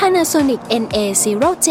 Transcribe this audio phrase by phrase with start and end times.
[0.00, 1.68] Panasonic NA0J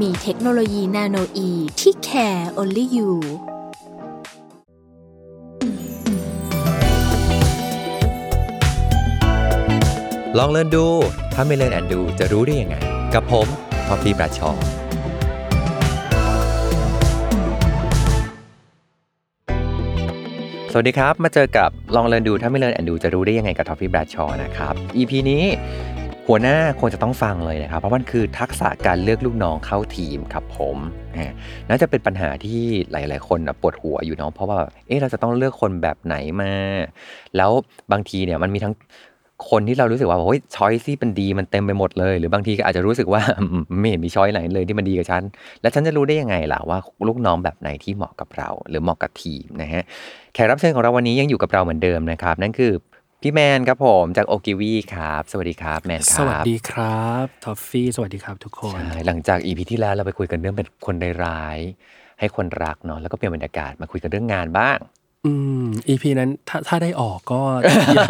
[0.00, 1.50] มีเทคโนโลยี nanoe
[1.80, 3.10] ที่ care only you
[10.38, 10.86] ลอง Learn ดู
[11.34, 12.76] ถ้าไม่ Learn and Do จะรู้ได้ยังไง
[13.14, 13.46] กับผม
[13.86, 14.50] ท็อฟฟี่ แบรดชอว์
[20.72, 25.44] สวัสดีครับ มาเจอกับลอง Learn ดูถ้าไม่ Learn and Do จะรู้ได้ยังไงกับท็อฟฟี่ แบรดชอว์นะครับ EP นี้
[26.30, 30.76] หัวหน้าควรจะต้องฟังเลยนะครับ เพราะมันคือทักษะการเลือกลูกน้องเข้าทีมครับผม
[31.68, 32.60] น่าจะเป็นปัญหาที่
[32.92, 36.52] หลาย ๆ คนปวดหัวอยู่เนาะเพราะว่าเอ๊ะเราจะต้องเลือกคนแบบไหนมา
[37.36, 37.50] แล้ว
[37.92, 38.74] บางทีเนี่ยมันมีทั้ง
[39.50, 43.22] คนที่เรารู้สึกว่าโอ้ยช้อยซี่เป็นดีมันเต็มไปหมดเลย หรือบางทีก็อาจจะรู้สึกว่า
[43.80, 45.22] ไม่เห็นมีช้อยไหนเลยที่มันดีกับฉัน
[45.62, 49.82] แล้วฉันจะรู้ได้ยังไงล่ะว่าลูกน้องแบบไหนที่เหมาะกับเรา หรือเหมาะกับทีมนะฮะ
[50.34, 52.72] แขกรับเชิญของเราวันนี้ยังอยู่กับเราเหมือนเดิมนะครับ นั่นคือ
[53.26, 64.78] พี่แมนครับผมจากโอกิวีครับ สวัสดีครับแมนครับ สวัสดีครับทอฟฟี่สวัสดีครับทุกคน ใช่ หลังจาก EP ที่แล้วเราไปคุยกันเรื่องเป็นคนร้ายๆให้คนรักเนาะแล้วก็เปลี่ยนบรรยากาศมาคุยกันเรื่องงานบ้าง
[65.26, 65.32] อื
[65.64, 67.40] ม EP นั้นถ้าถ้าได้ออกก็
[67.94, 68.06] อย่า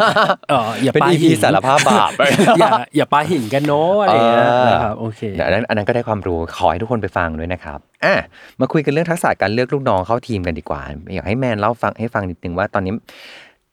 [0.49, 2.11] เอออย่าเป็นปา EP หินสารภาพบาป
[2.59, 8.13] อย่าอย่าปาหินกันเนาะอะไรอย่างเงี้ยนะครับโอเคเดี๋ยวอันนั้นอันนั้นก็ได้ความรู้ขอให้ทุกคนไปฟังด้วยนะครับอะ
[8.59, 10.81] มาคุยกันเรื่องทักษะการเลือกลูกน้องเข้าทีมกันดีกว่า
[11.13, 12.93] อยากให้แมนเล่าฟังให้ฟังนิดนึงว่าตอนนี้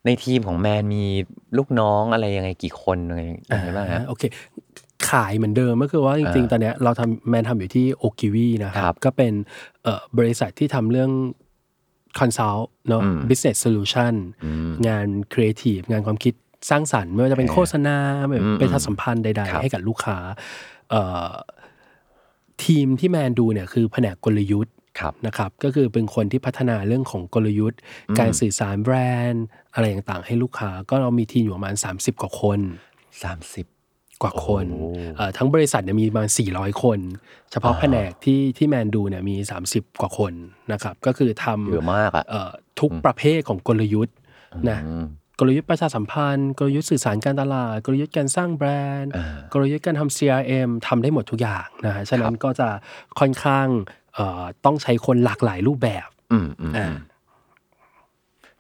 [0.07, 1.05] ในทีมของแมนมี
[1.59, 4.23] ลูกน้องอะไรยังไงกี่คนอะไรยังไงบ้างฮะโอเค
[5.09, 9.33] ขายเหมือนเดิมก็คือว่าจริงๆ ตอนเนี้ยเราทำแมนทำอยู่ที่ Ogilvy นะครับก็เป็น
[9.83, 11.11] เอ่อบริษัทที่ทำเรื่อง
[12.19, 14.15] consult เนาะอืม business solution
[14.89, 16.35] งานครีเอทีฟงานความคิด
[16.71, 17.97] สร้างสรรค์ไม่ว่าจะเป็นโฆษณา
[18.31, 20.17] แบบอืมประชาสัมพันธ์ใดครับๆให้กับลูกค้า
[20.91, 21.31] เอ่อ
[22.65, 24.84] ทีมที่แมนดูเนี่ยคือแผนกกลยุทธ์ครับ
[25.27, 27.81] นะครับก็คือเป็นคนที่พัฒนาเรื่องของกลยุทธ์
[28.19, 28.97] การสื่อสารแบร
[29.29, 29.45] นด์
[29.75, 32.59] อะไรต่างๆ ให้ลูกค้าก็เรามีทีมอยู่ประมาณ 30 กว่าคน
[33.23, 33.67] สามสิบ
[34.23, 36.99] กว่าคนโอ้เอ่อทั้งบริษัทเนี่ยมีประมาณ 400 คน
[37.51, 39.37] เฉพาะแผนกที่ที่แมนดูเนี่ยมี
[39.69, 40.33] 30 กว่าคน
[40.73, 42.51] นะครับก็คือทำเยอะมากอะเอ่อ
[42.81, 44.17] ทุกประเภทของกลยุทธ์
[44.71, 45.07] นะอืม
[45.41, 48.69] กลยุทธ์ประชาสัมพันธ์กลยุทธ์สื่อสารการตลาด กลยุทธ์การสร้างแบร
[48.99, 52.69] นด์อ่ากลยุทธ์การทำ CRM ทำได้หมดทุกอย่างนะฮะฉะนั้นก็จะ
[53.19, 54.04] ค่อนข้างเอ่อ
[54.65, 56.97] ต้องใช้คนหลากหลายรูปแบบ อืมอืมอ่าอืม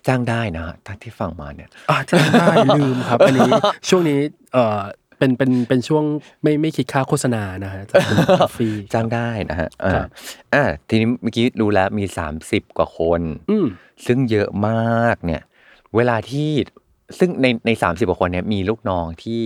[0.06, 3.50] จ้างได้นะทักที่ฟังมาเนี่ยอาจจะได้ลืมครับ อันนี้
[3.88, 4.19] ช่วงนี้
[4.53, 4.81] เอ่อ
[5.19, 6.04] เป็นเป็นเป็นช่วง
[6.43, 8.16] ไม่ไม่คิดค่าโฆษณานะฮะจากคุณ
[8.56, 10.06] ฟรีจ้างได้นะฮะอ่าครับ
[10.54, 13.20] อ่าทีนี้เมื่อกี้รู้แล้วมีสามสิบกว่าคน
[13.50, 13.66] อืม
[14.06, 15.43] ซึ่งเยอะมากเนี่ย
[15.97, 16.50] เวลาที่
[17.19, 19.43] ซึ่งในในสามสิบกว่าคนเนี่ยมีลูกน้องที่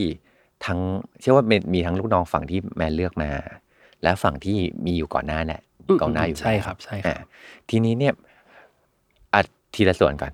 [0.66, 0.80] ทั้ง
[1.20, 3.30] เชื่อว่ามีมีทั้งลูกน้องฝั่งที่แมนเลือกมา
[4.02, 5.67] และฝั่งที่มีอยู่ก่อนหน้าแหละอืม
[6.00, 7.16] ก่อนหน้าอยู่ใช่แล้วครับ ใช่ครับอ่า
[7.70, 8.14] ทีนี้เนี่ย
[9.34, 10.32] อัดทีละส่วนก่อน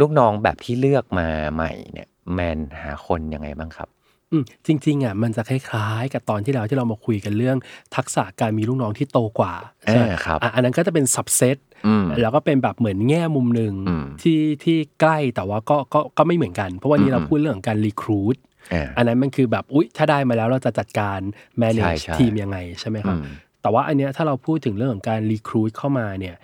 [0.00, 3.88] ลูกน้องแบบที่เลือกมาใหม่เนี่ย แมนหาคนยังไงบ้างครับ
[4.32, 7.56] อืมจริงๆอะมันจะคล้ายๆ กับตอนที่เราที่เรามาคุยกันเรื่อง
[7.96, 9.54] ทักษะการมีลูกน้องที่โตกว่า
[9.88, 11.56] อ่าใช่ไหมครับอะอันนั้นก็จะเป็นสับเซต
[11.86, 18.36] อืมแล้วก็เป็นแบบเหมือนแง่มุมหนึ่งอืมที่ที่ใกล้แต่ว่าก็ก็ก็ไม่เหมือนกัน เพราะวันนี้เราอืมพูดเรื่องของการรีครูด
[18.74, 21.18] อ่าอันนั้นมันคือแบบอุ๊ยถ้าได้มาแล้วเราจะจัดการ
[21.62, 23.26] manage ใช่ใช่ทีมยังไงใช่ไหมครับอืม
[23.62, 26.36] แต่ว่าอันเนี้ยถ้าเราพูดถึงเรื่องของการรีครูดเข้ามาเนี่ย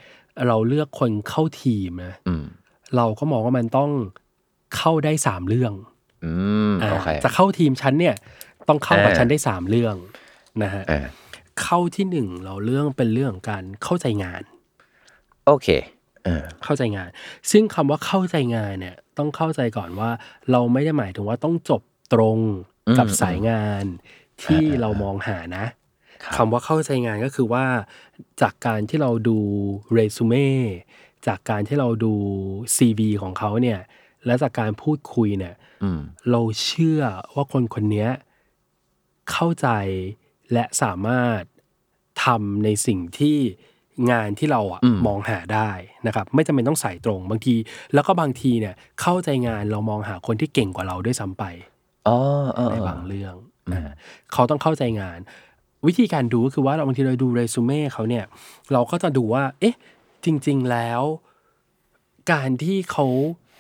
[0.46, 2.44] เราเลือกคนเข้าทีมนะอืม
[2.96, 3.90] เราก็มองว่ามันต้อง
[4.76, 5.72] เข้าได้สามเรื่อง
[6.24, 6.32] อื
[6.70, 8.14] มอ่าโอเคจะเข้าทีมฉันเนี่ย
[8.68, 9.94] ต้องเข้ากับอ่าฉันได้สามเรื่อง
[10.62, 11.06] นะฮะอ่า
[11.62, 14.42] เข้าที่หนึ่งเราเรื่องเป็นเรื่องของการเข้าใจงาน
[15.46, 15.68] โอเค
[16.26, 17.08] อ่าเข้าใจงาน
[17.50, 20.10] ซึ่งคำว่าเข้าใจงานเนี่ย ต้องเข้าใจก่อนว่า
[20.50, 22.38] เราไม่ได้หมายถึงว่าต้องจบตรง
[22.98, 23.84] กับอืมสายงาน
[24.42, 25.64] ที่เรามองหานะ
[26.24, 27.64] ครับคำว่าเข้าใจงานก็คือว่า
[28.42, 29.38] จากการที่เราดู
[29.94, 30.48] เรซูเม่
[31.26, 32.14] จากการที่เราดู
[32.76, 33.80] CV ของเขาเนี่ย
[34.26, 36.00] และจากการพูดคุยเนี่ยอืม
[36.30, 37.02] เราเชื่อ
[37.34, 38.10] ว่าคนคนเนี้ย
[39.30, 39.68] เข้าใจ
[40.52, 41.42] และสามารถ
[42.24, 43.38] ทำในสิ่งที่
[44.10, 45.70] งานที่เราอะอืมมองหาได้
[46.06, 47.54] นะครับ ไม่จำเป็นต้องสายตรงบางที
[47.94, 51.44] แล้วก็บางทีเนี่ย เข้าใจงานเรามองหาคนที่เก่งกว่าเราด้วยซ้ำไป
[52.08, 52.18] อ๋อ
[52.58, 53.34] อ๋อในอ๋อบางเรื่อง
[53.72, 53.92] นะ
[54.32, 55.18] เขาต้องเข้าใจงาน
[55.86, 58.24] วิธีการดูก็คือว่าเราบางทีเราดูเรซูเม่เขาเนี่ย
[58.72, 59.76] เราก็จะดูว่า เอ๊ะ
[60.24, 61.02] จริง ๆ แล้ว
[62.32, 63.06] การที่เขา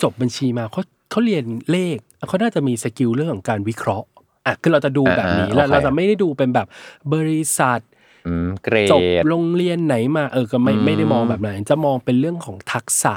[0.02, 1.96] จบบัญชีมาเขาเขาเรียนเลข
[2.28, 4.08] เขาน่าจะมีสกิลเรื่องของการวิเคราะห์
[4.46, 6.66] อะคือเราจะดูแบบนี้อ่าๆแล้วโอเคเราจะไม่ได้ดูเป็นแบบ
[7.14, 7.80] บริษัท
[8.26, 13.16] อืมเกรจบดโรงเรียนไหนมาเออก็ไม่อืมไม่ได้มองแบบนั้นจะมองเป็นเรื่องของทักษะ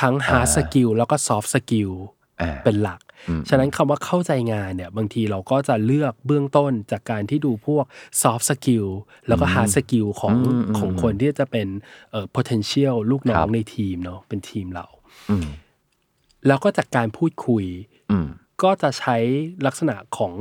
[0.00, 1.92] ทั้ง hard อ่า skill แล้วก็ soft skill
[2.40, 3.09] อ่าเป็นหลักอืม
[3.48, 7.84] ฉะนั้นคำว่าเข้าใจงานเนี่ยบางทีเราก็จะเลือกเบื้องต้นจากการที่ดูพวก
[8.22, 8.86] soft skill
[9.28, 11.68] แล้วก็ hard skill ของอืมอืมของคนที่จะเป็น
[12.10, 14.86] เอ่อ potential ลูกน้อครังบในทีมเนาะเป็นทีมเรา
[15.30, 15.46] อืม
[16.46, 17.64] แล้วก็จากการพูดคุย
[18.10, 18.28] อืม
[18.62, 19.16] ก็จะใช้
[19.66, 20.34] ลักษณะของ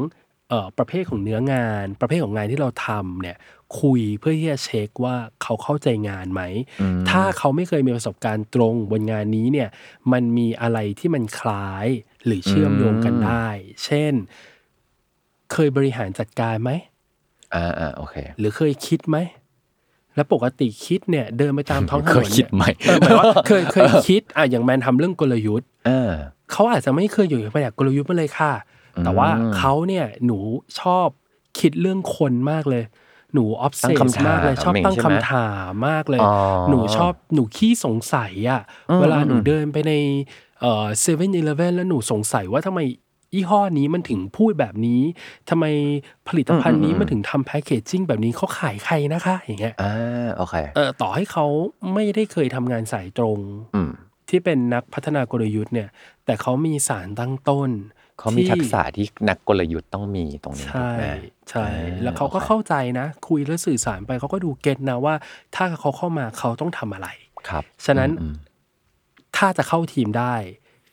[0.49, 3.37] เอ่อประเภทของเนื้องาน ประเภทของงานที่เราทำเนี่ย
[3.81, 6.41] คุยเพื่อที่จะเช็คว่าเขาเข้าใจงานไหม
[6.81, 9.69] อืมถ้าเขาไม่เคยมีประสบการณ์ตรงบนงานนี้เนี่ย
[10.11, 11.87] มันมีอะไรที่มันคล้าย
[12.25, 13.47] หรือเชื่อมโยงกันได้
[13.85, 14.13] เช่น
[15.51, 16.71] เคยบริหารจัดการไหม
[17.55, 19.17] อ่าอ่าโอเค หรือเคยคิดไหม
[20.15, 26.11] แล้วปกติคิดเนี่ย เดินไปตามท้องถนนเคยคิดไหมเออหมายว่าเคยเคยคิดอะอย่างแมนทำเรื่องกลยุทธ์อ่า
[26.51, 28.53] เขาอาจจะไม่เคยอยู่ในแผนกกลยุทธ์มาเลยค่ะ
[29.03, 30.37] แต่ว่าอืมเขาเนี่ยหนู
[30.81, 31.07] ชอบ
[31.59, 32.83] คิดเรื่องคนมากเลย
[33.33, 36.33] หนูออฟเซตั้งสคำถามมากเลยชอบอย่างตั้งใช่ไหมคำถามมากเลยอ๋อ
[36.69, 39.93] หนูชอบหนูขี้สงสัยอะอืมเวลาหนูอืมเดินไปใน
[40.61, 42.79] เอ่อเซเว่นอีเลฟเว่นแล้วหนูสงสัยว่าทำไม
[43.33, 45.01] ยี่ห้อนี้มันถึงพูดแบบนี้
[45.49, 45.65] ทำไม
[46.27, 51.45] ผลิตภัณฑ์นี้มันถึงทำแพคเกจจิ้งแบบนี้เขาขายใครนะคะอย่างเงี้ยอ่าโอเคเออต่อให้เขา
[51.93, 53.39] ไม่ได้เคยทำงานสายตรง
[53.75, 53.91] อืม
[54.29, 55.89] ที่เป็นนักพัฒนากลยุทธ์เนี่ย
[56.25, 57.69] แต่เขามีสารตั้งต้น
[58.19, 61.05] เขามีที่ทักษะที่นักกลยุทธ์ต้องมีตรงนี้ถูใช่กไหม
[61.49, 65.15] ใช่อ่แล้วเขาก็โอคเข้าใจนะ คุยแล้วสื่อสารไปเขาก็ดูเก็ตนะว่า
[65.55, 67.07] ถ้าเขาเข้ามาเขาต้องทำอะไร
[67.49, 68.35] ครับ ฉะนั้นอืม
[69.37, 70.35] ถ้าจะเข้าทีมได้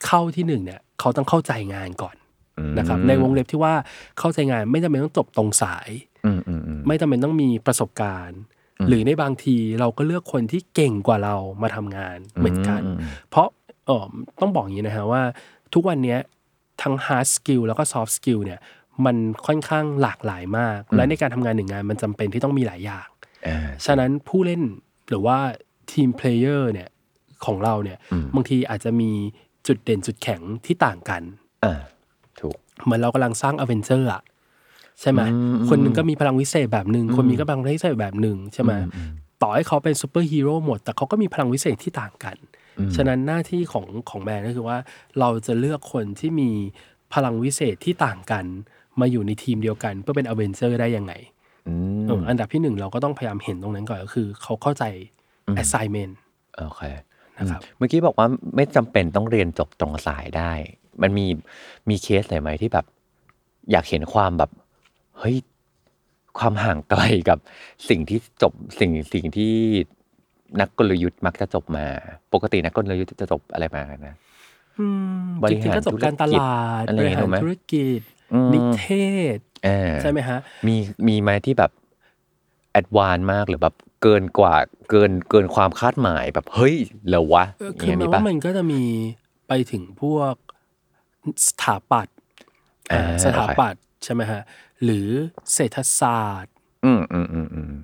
[0.07, 2.17] เข้าที่หนึ่งเนี่ยเขาต้องเข้าใจงานก่อน
[2.59, 3.75] อืมนะครับในวงเล็บที่ว่า
[4.19, 5.91] เข้าใจงานไม่จำเป็นต้องจบตรงสาย
[6.27, 8.41] อืมอืมอืมไม่จำเป็นต้องมีประสบการณ์
[8.89, 13.49] หรือในบางทีเราก็เลือกคนที่เก่งกว่าเรามาทำงานเหมือนกันอืมอืมเพราะ
[13.87, 14.07] เออ
[14.41, 15.23] ต้องบอกอย่างนี้นะฮะว่า
[15.75, 16.19] ทุกวันเนี้ย
[16.83, 18.61] ทั้ง hard skill แล้วก็ soft skill เนี่ย
[19.07, 19.17] มัน
[19.47, 23.09] ค่อนข้างหลากหลายมาก และในการทำงานหนึ่งงานมันจำเป็นที่ต้องมีหลายอย่าง
[23.47, 24.63] อ่าฉะนั้นผู้เล่น
[25.09, 25.39] หรือว่า
[25.93, 26.89] team player เนี่ย
[27.45, 29.11] ของเราเนี่ยอืมบางทีอาจจะมี
[29.67, 31.23] จุดเด่นจุดแข็งที่ต่างกัน
[31.65, 31.81] อ่า
[32.41, 34.23] ถูกเหมือนเรากำลังสร้าง Avenger อะ
[35.01, 38.73] ใช่ไหมอืมคนหนึ่งก็มีพลังวิเศษแบบหนึ่งคนมีก็พลังวิเศษแบบหนึ่งใช่ไหม
[39.43, 42.37] ต่อให้เขาเป็นซูเปอร์ฮีโร่หมด แต่เขาก็มีพลังวิเศษที่ต่างกัน
[42.97, 44.79] ฉะนั้นหน้าที่ของของแมนก็คือว่า
[45.21, 46.51] เราจะเลือกคนที่มี
[47.15, 48.45] พลังวิเศษที่ต่างกัน
[49.01, 51.13] มาอยู่ในทีมเดียวกัน เพื่อเป็น Avenger ได้ยังไง
[51.69, 54.85] อืมเอออันดับที่หนึ่งเราก็ต้องพยายามเห็นตรงนั้นก่อนก็คือ เขาเข้าใจ
[55.63, 56.15] assignment
[56.59, 56.83] โอเค
[57.39, 60.53] นะครับเมื่อกี้บอกว่าไม่จำเป็นต้องเรียนจบตรงสายได้
[61.03, 61.27] มันมี
[61.89, 62.87] มีเคสไหนไหมที่แบบ
[63.71, 64.51] อยากเห็นความแบบ
[65.19, 65.37] เฮ้ย
[66.39, 67.39] ความห่างไกลกับ
[67.89, 69.55] สิ่งที่จบสิ่งสิ่งที่
[70.61, 71.85] นักกลยุทธ์มักจะจบมา
[72.33, 74.17] ปกตินักกลยุทธ์จะจบอะไรมากันนะ
[74.79, 74.87] อื
[75.23, 78.01] มบริหารจงๆก็จบการตลาดธุรกิจอะไรบริหารถูกไหมธุรกิจ
[78.35, 78.87] อืมนิเท
[79.37, 80.77] ศเออใช่ไหมฮะ มี
[81.09, 81.71] มีไหมที่แบบ
[82.73, 84.55] แอดวานมากหรือแบบ เกินกว่า
[84.91, 86.75] เกินเกินความคาดหมายแบบเฮ้ย
[87.07, 88.83] เหรอวะเอออคือย่างแม้นี้ว่าปะมันก็จะมี
[89.49, 90.35] ไปถึงพวก
[91.47, 92.17] สถาปัตย์
[92.93, 94.43] อ่าอ่าสถาปัตย์ใช่ไหมฮะ
[94.85, 95.09] หรือ
[95.55, 96.55] เศรษฐศาสตร์
[96.85, 97.75] อืมอืมอืมอืม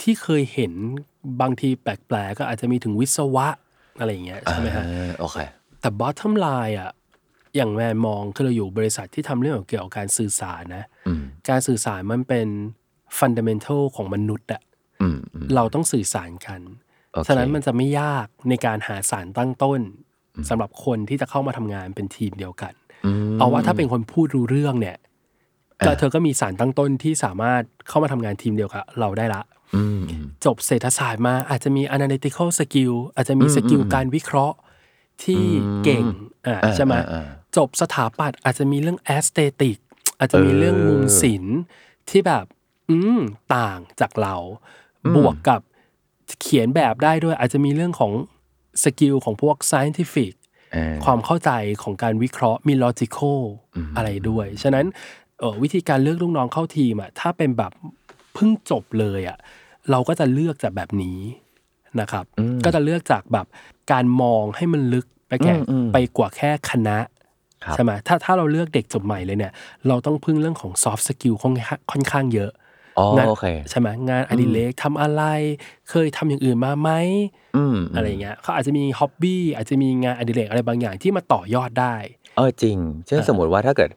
[0.00, 0.72] ที่เคยเห็น
[1.40, 3.48] บางทีแปลกๆก็อาจจะมีถึงวิศวะ
[3.98, 5.36] อะไรอย่างเงี้ยใช่ไหมฮะอ่าโอเค
[5.80, 6.90] แต่ bottom line อะ
[7.56, 12.48] อย่างแมนมองคือเราอยู่บริษัทที่ทำเรื่องเกี่ยวกับการสื่อสารนะอืมการสื่อสารมันเป็น
[13.18, 14.71] fundamental ของมนุษย์อะอืมอืม
[15.54, 16.60] เราต้องสื่อสารกัน
[17.12, 19.80] โอเคฉะนั้นมันจะไม่ยากในการหาสารตั้งต้น
[20.48, 22.72] สำหรับคนที่จะเข้ามาทำงานเป็นทีมเดียวกัน
[23.30, 24.96] มเอาว่าถ้าเป็นคนพูดรู้เรื่องเนี่ย
[25.86, 29.42] ก็เธอก็มีสารตั้งต้นที่สามารถเข้ามาทำงานทีมเดียวกับเราได้ละ
[29.76, 34.56] อืมอืมจบเศรษฐศาสตร์มาอาจจะมี analytical skill อาจจะมี skill การวิเคราะห์
[35.24, 35.42] ที่
[35.84, 36.04] เก่ง
[36.46, 39.76] อ่าอ่าใช่ไหมอ่าอ่าจบสถาปัตย์อาจจะมีเรื่อง aesthetic
[40.18, 41.58] อาจจะมีเรื่องมุมศิลป์
[42.10, 42.44] ที่แบบ
[42.90, 43.20] อืม
[43.54, 44.36] ต่างจากเรา
[45.16, 45.60] บวกกับ
[46.40, 48.12] เขียนแบบได้ด้วย อาจจะมีเรื่องของ
[48.84, 50.32] skill ของพวก scientific
[50.72, 51.50] เออความเข้าใจ
[51.82, 53.40] ของการวิเคราะห์มี logical
[53.96, 54.86] อะไรด้วย ฉะนั้น
[55.40, 57.72] เอ่อวิธีการเลือกลูกน้องเข้าทีมอะถ้าเป็นแบบ
[58.34, 59.38] เพิ่งจบเลยอะ
[59.90, 61.18] เราก็จะเลือกจากแบบนี้
[62.00, 62.24] นะครับ
[62.64, 63.46] ก็จะเลือกจากแบบ
[63.92, 66.98] การมองให้มันลึกไปแก่อืมอืมไปกว่าแค่คณะ
[67.64, 69.52] ครับใช่ไหมถ้าถ้าเราเลือกเด็กจบใหม่เลยเนี่ย
[69.88, 72.50] เราต้องพึ่งเรื่องของ soft skill ค่อนข้างค่อนข้างเยอะ
[72.98, 75.22] อ๋องานโอเค ใช่ไหมงานอดิเรกทำอะไร
[75.90, 76.90] เคยทำอย่างอื่นมาไหม
[77.56, 81.94] อืมอะไรอย่างเงี้ยเขาอาจจะมีฮ็อบบี้อาจจะมีงานอดิเรกอะไรบางอย่างที่มาต่อยอดได้
[82.36, 83.90] เออจริงเช่นสมมติว่าถ้าเกิด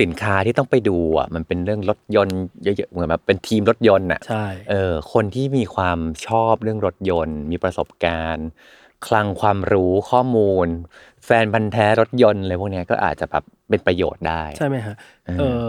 [0.00, 8.48] สินค้าที่ต้องไปดูอะมันเป็นเรื่องรถยนต์เยอะๆเหมือนแบบเป็นทีมรถยนต์อะใช่เออคนที่มีความชอบเรื่องรถยนต์ มีประสบการณ์
[9.06, 10.66] คลังความรู้ข้อมูล
[11.24, 14.96] แฟนพันธ์แท้รถยนต์อะไรพวกเนี้ยก็อาจจะแบบเป็นประโยชน์ได้ใช่ไหมฮะ
[15.38, 15.68] เออ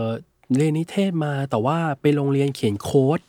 [0.58, 3.20] เรียนนิเทศมาแต่ว่าไปโรงเรียนเขียนโค้ด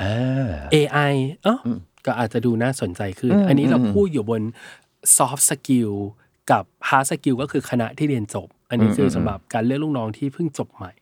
[0.00, 1.68] อ่า AI เอ๋ออ
[2.06, 4.42] ก็อาจจะดูน่าสนใจขึ้น อันนี้เราพูดอยู่บน
[5.16, 5.92] soft skill
[6.50, 10.92] กับ hard skill ก็คือคณะที่เรียนจบ อันนี้คือสำหรับการเลือกลูกน้องที่เพิ่งจบใหม่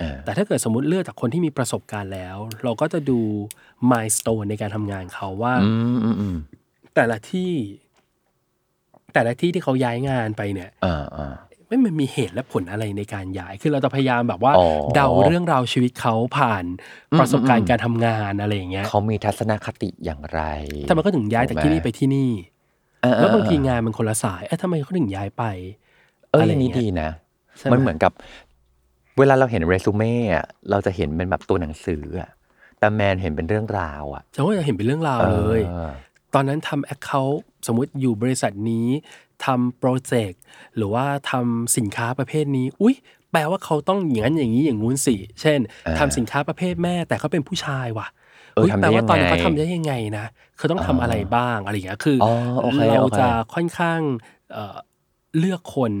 [0.00, 3.20] อ่าแต่ถ้าเกิดสมมติเลือกจากคนที่มีประสบการณ์แล้ว เราก็จะดู
[3.90, 6.36] milestone ในการทำงานเขาว่าอืมอืมอืม
[6.94, 7.52] แต่ละที่
[9.14, 11.34] แต่ละที่ที่เขาย้ายงานไปเนี่ยอ่าอ่า
[11.74, 16.64] ไม่มันมีเหตุและผลอะไรในการย้าย คือเราจะพยายามแบบว่าอ๋อเดาเรื่องราวชีวิตเขาผ่าน
[17.18, 20.40] ประสบการณ์การทำงานอะไรอย่างเงี้ยเขามีทัศนคติอย่างไร
[20.88, 22.30] ทำไมก็ถึงย้ายจากที่นี่ไปที่นี่
[23.04, 25.44] อ่แล้วบางทีอ่งานมันคนละสายเอ๊ะทำไมเขาถึงย้ายไป
[26.30, 27.08] เอออะไรอันนี้เงี้ยดีนะ
[27.58, 28.12] ใช่ไหมมันเหมือนกับ
[29.18, 32.30] เวลาเราเห็นเรซูเม่อะเราจะเห็นเป็นแบบตัวหนังสืออะ
[32.78, 35.92] แต่แมนเห็นเป็นเรื่องราวอะจะว่าจะเห็นเป็นเรื่องราวเลยเออ
[36.34, 38.88] ตอนนั้นทำ account สมมุติอยู่บริษัทนี้
[39.44, 40.40] ทำโปรเจกต์
[40.76, 42.96] หรือว่าทำสินค้าประเภทนี้ อุ๊ย
[43.32, 45.58] แปลว่าเขาต้องอย่างนั้นอย่างนี้อย่างงู้นสิ เช่น
[45.98, 48.08] ทำสินค้าประเภทแม่แต่เขาเป็นผู้ชายว่ะ
[48.54, 50.26] เอออุ๊ยทำแปได้ลว่าตอนนั้นยังไงเขาทำได้ยังไงนะ
[50.56, 54.00] เขาต้องทำอะไรบ้างอะไรอย่างเงี้ยคือออโอเคเราโอเคจะค่อนข้าง
[54.52, 54.76] เอ่อ
[55.38, 55.92] เลือกคน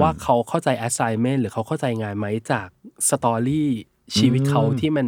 [0.00, 2.68] ว่าเขาเข้าใจ assignment หรือเขาเข้าใจงานไหมจาก
[3.08, 3.70] สตอรี่
[4.16, 5.06] ชีวิตเขาที่มัน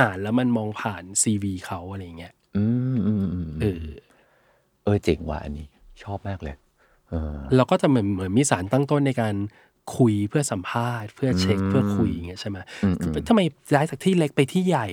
[0.00, 2.64] อ่านแล้วมันมองผ่าน CV เขาอะไรอย่างเงี้ย อื
[2.94, 3.84] มอืมอืมเออ
[4.84, 5.66] เออเจ๋งว่ะอันนี้
[6.02, 6.54] ชอบมากเลย
[7.08, 9.34] เออเราก็จะเหมือนเหมือนมีสารตั้งต้นในการ
[9.96, 12.58] คุยเพื่อสัมภาษณ์ เพื่อเช็คเพื่อคุยอย่างเงี้ยใช่ไหม
[13.28, 13.40] ทำไม
[13.74, 14.88] ย้ายจากที่เล็กไปที่ใหญ่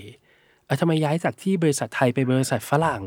[0.66, 3.04] เออทำไมย้ายจากที่บริษัทไทยไปบริษัทฝรั่ง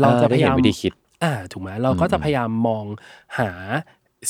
[0.00, 2.84] เราจะพยายามได้เห็นวิธีคิดอ่าถูกไหมเราก็จะพยายามมอง
[3.38, 3.50] หา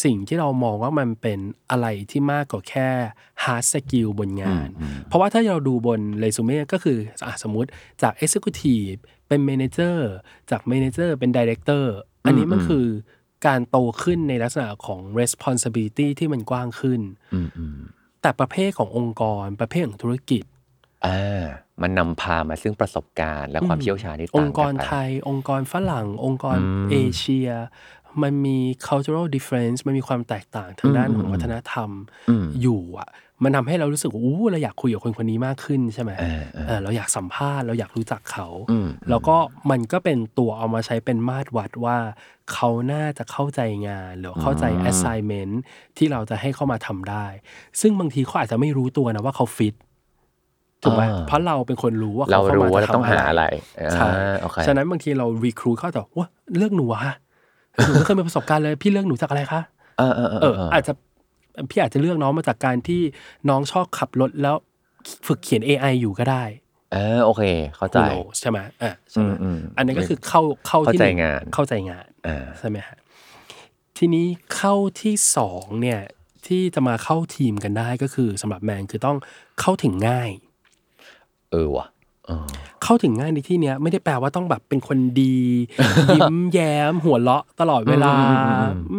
[0.05, 1.39] สิ่งที่เรามองว่ามันเป็น
[1.71, 2.89] อะไรที่มากกว่าแค่
[3.43, 4.69] hard skill บนงาน
[5.07, 7.69] เพราะว่าถ้าเราดูบนเรซูเม่ก็คืออะสมมุติ
[8.03, 9.99] จาก executive เป็น manager
[10.51, 11.85] จาก manager เป็น director
[12.27, 12.87] อันนี้มันคือ
[13.47, 17.01] การโตขึ้นในลักษณะของ responsibility ที่มันกว้างขึ้น
[17.35, 17.79] อืมอืม
[18.23, 20.45] แต่ประเภทขององค์กรประเภทของธุรกิจ
[21.07, 21.45] อ่า
[21.83, 26.59] มันนำพามาซึ่งประสบการณ์และความเชี่ยวชาญที่อต่างงค์กกัรนไปไทย องค์กรฝรั่ง องค์กร
[26.91, 27.49] เอเชีย
[28.23, 31.91] มันมี cultural difference มันมีความแตกต่างทางด้านของวัฒนธรรม
[32.63, 33.11] อยู่อะ
[33.45, 36.11] มันทำให้เรารู้สึกว่าอู้เราอยากคุยกับคนคนนี้มากขึ้นใช่ไหม
[36.67, 38.49] เออเราอยากสัมภาษณ์เราอยากรู้จักเขา
[39.11, 39.37] แล้วก็
[39.71, 41.97] มันก็เป็นตัวเอามาใช้เป็นมาตรวัดว่า
[42.53, 45.55] เขาน่าจะเข้าใจงาน หรือเข้าใจ assignment
[45.97, 47.27] ที่เราจะให้เข้ามาทำได้
[47.81, 49.75] ซึ่งบางทีเขาอาจจะไม่รู้ตัวนะว่าเขาฟิต
[50.83, 53.45] ถูกไหมอ่าเพราะเราเป็นคนรู้ว่าเราเขาเข้ารู้มาว่าจะเราต้องทำหาอะไร
[53.95, 57.15] ใช่อ่าโอเคฉะนั้นบางทีเรารีครูเขาแต่ว่าเลือกหนูอะฮะ
[57.77, 59.61] หนูไม่เคยมีประสบการณ์เลยพี่เลือกหนูจากอะไรคะ
[59.99, 60.93] เออเออเออเอออาจจะ
[61.71, 63.01] พี่อาจจะเลือกน้องมาจากการที่
[63.49, 64.57] น้องชอบขับรถแล้ว
[65.27, 66.45] ฝึกเขียน AI อยู่ก็ได้
[66.93, 67.43] เออโอเค
[67.77, 72.99] เข้าใจ Who knows ใช่ไหมอะใช่ไหมอืมอืมอันนี้นก็คือเข้าเข้าที่เข้าใจหนึ่งานเข้าใจงานอ่าใช่ไหมฮะ
[73.99, 76.01] ทีนี้เข้าที่สองเนี่ย
[76.47, 79.19] ที่จะมาเข้าทีมกันได้ก็คือสำหรับแมนคือต้อง
[79.61, 80.31] เข้าถึงง่าย
[81.51, 81.87] เออว่ะ
[82.27, 82.47] เออ
[82.83, 85.39] เข้าถึงง่ายในที่เนี้ยไม่ได้แปลว่าต้องแบบเป็นคนดี
[86.15, 88.15] ยิ้มแย้มหัวเราะตลอดเวลา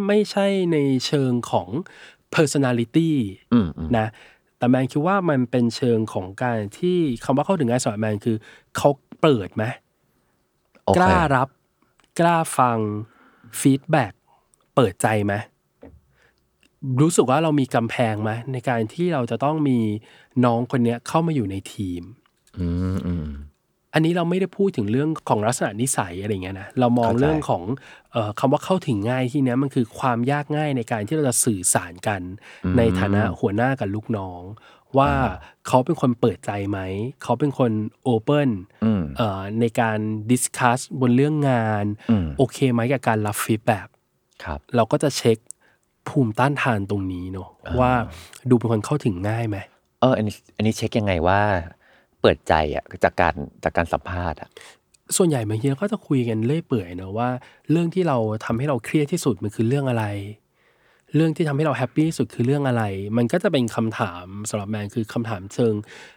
[0.06, 1.68] ไม่ใช่ในเชิงของ
[2.34, 3.10] personality
[3.52, 4.06] อืมอืมนะ
[4.58, 8.36] แต่แมนคิดว่ามันเป็นเชิงของการที่คำว่าเข้าถึงง่ายสำหรับแมนคือ
[8.76, 8.88] เขา
[9.20, 9.64] เปิดไหม
[10.84, 11.48] โอเคกล้ารับ
[12.20, 12.78] กล้าฟัง
[13.60, 14.12] feedback
[14.74, 15.34] เปิดใจไหม
[17.00, 19.78] รู้สึกว่าเรามีกำแพงไหมในการที่เราจะต้องมี
[20.44, 22.02] น้องคนเนี้ยเข้ามาอยู่ในทีม
[22.58, 23.26] อืมอืม
[23.94, 27.62] อันนี้เราไม่ได้พูดถึงเรื่องของลักษณะนิสัยอะไรเงี้ยนะเรามองเข้าใจเรื่องของ
[28.12, 32.20] เอ่อคำว่าเข้าถึงง่ายที่เนี้ยมันคือความยากง่ายในการที่เราจะสื่อสารกัน
[32.76, 34.42] ในฐานะหัวหน้ากับลูกน้อง
[34.98, 35.12] ว่า
[35.68, 36.78] เขาเป็นคนเปิดใจไหม
[37.22, 38.50] เขาเป็นคน open
[38.84, 39.02] อืม
[39.60, 39.98] ในการ
[40.30, 43.86] discuss บนเรื่องงานอืมโอเคไหมกับการรับ feedback
[44.44, 45.38] ครับเราก็จะเช็ค
[46.08, 47.48] ภูมิต้านทานตรงนี้เนอะ
[47.80, 47.92] ว่า
[48.50, 49.56] ดูเป็นคนเข้าถึงง่ายไหม
[50.00, 51.40] เอออันนี้อันนี้เช็คยังไงว่า
[52.22, 54.50] เปิดใจอะจากการจากการสัมภาษณ์อะ
[55.16, 57.28] ส่วนใหญ่บางทีเราก็จะคุยกันเรื่อยเปื่อยเนอะว่า
[57.70, 60.04] เรื่องที่เราทำให้เราเครียดที่สุดมันคือเรื่องอะไร
[61.14, 62.82] เรื่องที่ทำให้เราแฮปปี้ที่สุดคือเรื่องอะไร
[63.16, 65.74] มันก็จะเป็นคำถามสำหรับแมนคือคำถามเชิง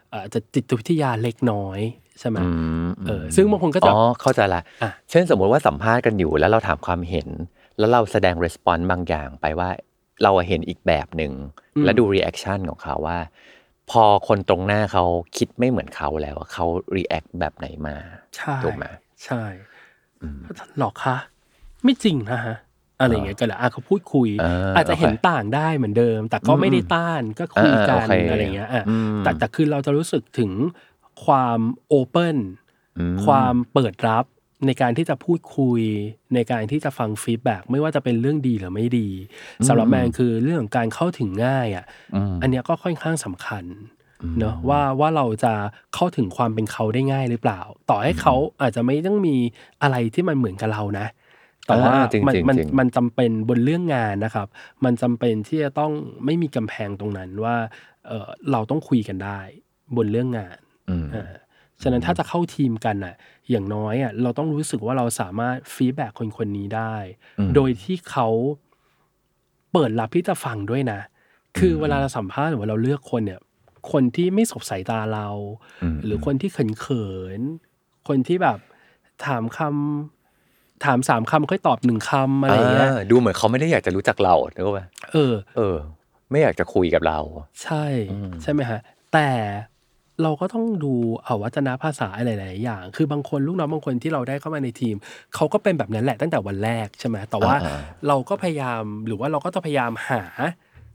[0.10, 1.80] เอ่ออาจจะจิตวิทยาเล็กน้อย
[2.20, 2.50] ใช่ไหมอื
[2.86, 7.28] มเออซึ่งบางคนก็จะอ๋อเข้าใจละอะเช่นสมมุติว่าสัมภาษณ์กันอยู่แล้วเราถามความเห็น
[7.80, 9.70] แล้วเราแสดง response บางอย่างไปว่า
[10.24, 11.32] เราอะเห็นอีกแบบหนึ่ง
[11.86, 13.20] แล้วดู reaction ของเขาว่า
[13.92, 15.04] พอคนตรงหน้าเขา
[15.38, 17.96] คิดไม่เหมือนเขาแล้วอะเขา react แบบไหนมา
[18.36, 18.86] ใช่ถูกไหม
[19.26, 19.44] ใช่
[20.80, 21.18] หรอกคะ
[21.84, 22.58] ไม่จริงนะฮะ
[23.00, 30.52] อะไรอย่างเงี้ยก็แล้วอะเขาพูดคุยเอออาจจะเห็นโอเคต่างได้เหมือนเดิม แต่ก็ไม่ได้ต้านก็คุยกัอ่านโอเคอะไรเงี้ยอะอืมแต่แต่คือเราจะรู้สึกถึง
[31.26, 32.38] ความ open
[33.26, 34.26] ความเปิดรับ
[34.66, 35.82] ในการที่จะพูดคุย
[36.36, 39.10] ในการที่จะฟัง feedback ไม่ว่าจะเป็นเรื่องดีหรือไม่ดี
[39.68, 41.86] สำหรับแมนคือเรื่องของการเข้าถึงง่ายอะ
[42.42, 43.66] อันเนี้ยก็ค่อนข้างสำคัญ
[44.40, 45.54] เนอะว่าว่าเราจะ
[45.94, 47.60] เข้าถึงความเป็นเขาได้ง่ายหรือเปล่า
[47.90, 49.36] ต่อให้เขาอาจจะไม่ต้องมี
[49.82, 51.08] อะไรที่มันเหมือนกับเรานะ
[51.68, 54.48] แต่ว่าอ่าจริงมันจริงมันจริงมันจำเป็นบนเรื่องงานนะครับ
[54.86, 55.92] มันจำเป็นที่จะต้อง
[56.26, 57.56] ไม่มีกำแพงตรงนั้นว่า
[58.08, 59.40] เออเราต้องคุยกันได้
[59.98, 60.58] บนเรื่องงาน
[60.90, 61.34] อืมอ่า
[61.82, 63.16] ฉะนั้นถ้าจะเข้าทีมกันอะ
[63.50, 66.96] อย่างน้อยอะเราต้องรู้สึกว่าเราสามารถฟีดแบ็คนคนนี้ได้
[67.40, 68.28] อืมโดยที่เขา
[69.72, 71.00] เปิดรับที่จะฟังด้วยนะ
[71.58, 73.40] คือเวลาเราสัมภาษณ์หรือว่าเราเลือกคนเนี่ย
[73.92, 75.28] คนที่ไม่สบสายตาเรา
[75.94, 77.08] มหรือคนที่เขินเขิ
[77.40, 78.60] นๆคนที่แบบ
[79.26, 85.78] ถามคำถามสามคำค่อยตอบหนึ่งคำอะไรอย่างเงี้ยอ่าดูเหมือนเขาไม่ได้อยากจะรู้จักเรานึกว่าเออ เออ
[86.32, 87.20] ไม่อยากจะคุยกับเรา
[87.64, 88.80] ใช่อืมใช่ไหมฮะ
[89.14, 89.30] แต่
[90.24, 90.94] เราก็ต้องดู
[91.24, 94.96] เอาวัฒนภาษาอะไรหลาย ๆ อย่าง คือบางคนลูกน้องบางคนที่เราได้เข้ามาในทีม
[95.36, 100.24] เขาก็เป็นแบบนั้นแหละตั้งแต่วันแรกใช่ไหมแต่ว่าอ่าเราก็พยายามหรือว่าเราก็ต้องพยายามหา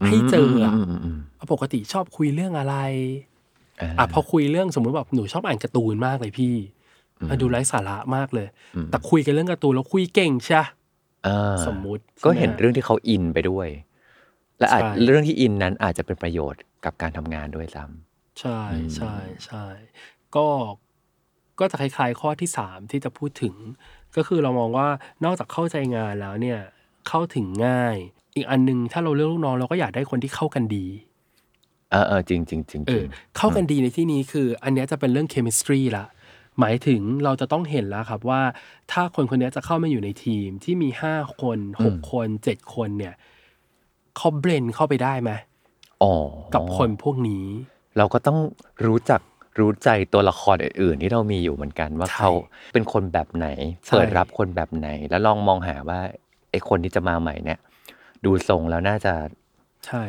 [0.06, 1.18] ให้เจออะมมอืม
[1.52, 2.76] ปกติชอบคุยเรื่องอะไร
[3.80, 6.54] อ่าอะพอคุยเรื่องสมมติแบบหนูชอบอ่านการ์ตูนมากเลยพี่
[7.20, 10.62] อืมอะดูไร้สาระมากเลยอืมแต่คุยกันเรื่องการ์ตูนแล้วคุยเก่งใช่
[11.26, 13.68] อ่าสมมุติก็เห็นใช่ไหมเรื่องที่เขาอินไปด้วย
[14.58, 17.84] และอาจใช่เรื่องที่อินนั้นอาจจะเป็นประโยชน์กับการทำงานด้วยซ้
[18.40, 19.14] ใช่อืม ใช่
[19.46, 19.64] ใช่
[20.36, 20.46] ก็
[21.60, 23.54] ก็จะคล้ายๆข้อที่สามที่จะพูดถึง
[24.16, 24.88] ก็คือเรามองว่า
[25.24, 26.60] นอกจากเข้าใจงานแล้วเนี่ย
[27.08, 27.96] เข้าถึงง่าย
[28.36, 33.04] อีกอันหนึ่งถ้าเราเลือกลูกน้องเราก็อยากได้คนที่เข้ากันดีำเออเออจริงจริงจริงเออ
[33.36, 36.06] เข้ากันดีในที่นี้คือ อันเนี้ยจะเป็นเรื่อง chemistry ละ
[36.60, 38.42] หมายถึงเราจะต้องเห็นแล้วครับว่า
[38.92, 43.14] ถ้าคนคนเนี้ยจะเข้ามาอยู่ในทีมที่มีห้าคนหกคนเจ็ดคนเนี่ย
[44.16, 45.30] เขา blend เข้าไปได้ไหม
[46.02, 46.12] อ๋อ
[46.54, 47.46] กับคนพวกนี้
[47.96, 48.38] เราก็ต้อง
[48.86, 49.20] รู้จัก
[49.60, 52.32] รู้ใจตัวละครอื่นๆที่เรามีอยู่เหมือนกันว่าใช่เขา
[52.72, 53.48] เป็นคนแบบไหน
[53.86, 56.00] ใช่เปิดรับคนแบบไหน แล้วลองมองหาว่า
[56.50, 57.58] ไอ้คนที่จะมาใหม่เนี่ย
[58.24, 59.12] ดูทรงแล้วน่าจะ
[59.86, 60.02] ใช่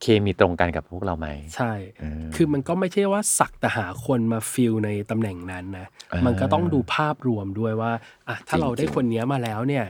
[0.00, 7.92] เคมีตรงกันกับพวกเราไหมใช่อืมคือมันก็ไม่ใช่ว่าสักแต่หาคนมาฟิลในตำแหน่งนั้นนะอ่ามัมันก็ต้องดูภาพรวมด้วยว่า
[8.28, 9.84] อะถ้าเราได้จริงๆคนเนี้ยมาแล้วเนี่ย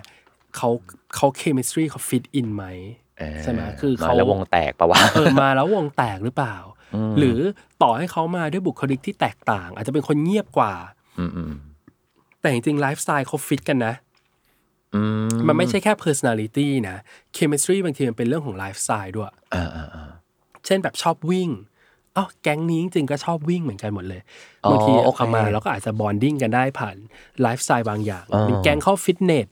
[0.57, 0.71] เขา
[1.17, 2.65] เขา chemistry เขา fit in ไหม
[3.10, 3.10] เออ
[3.43, 6.57] ใช่ไหมคือมาเขาแล้ววงแตกปะวะเออมาแล้ววงแตกหรือเปล่า
[6.95, 7.39] อืมหรือ
[7.83, 10.73] ต่อให้เขามาด้วยบุคลิกที่แตกต่าง อาจจะเป็นคนเงียบกว่า
[11.19, 11.53] อืมอืม
[12.41, 13.95] แต่จริงๆไลฟ์สไตล์เขาฟิตกันนะ
[14.95, 15.03] อืม
[15.49, 16.97] มันไม่ใช่แค่ personality นะ
[17.37, 20.11] chemistry บางทีมันเป็นเรื่องของไลฟ์สไตล์ด้วยอ่าอ่าอ่า
[20.67, 21.51] เช่นแบบชอบวิ่ง
[22.17, 24.21] อ๋อแก๊งนี้จริงๆก็ชอบวิ่งเหมือนกันหมดเลย
[24.65, 26.97] อ๋อบางทีโอเคเอามาแล้วก็อาจจะ bonding กันได้ผ่าน
[27.43, 29.49] ไลฟ์สไตล์บางอย่างอ่าเป็นแก๊งเข้าฟิตเนส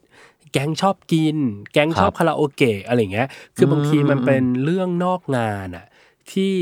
[0.51, 1.37] แก๊งชอบกิน
[1.73, 5.85] แก๊งชอบครับคาราโอเกะอะไรอย่างเงี้ย คือบางทีมันเป็นเรื่องนอกงานอะ
[6.31, 6.55] ที่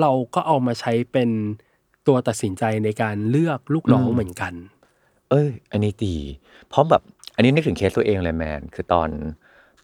[0.00, 1.30] เราก็เอามาใช้เป็น
[2.06, 4.54] ตัวตัดสินใจในการเลือกลูกน้องเหมือนกัน
[5.30, 6.16] เอ้ย อันนี้ดี
[6.68, 7.02] เพราะแบบ
[7.34, 9.10] อันนี้นึกถึงเคสตัวเองเลยแมน คือตอน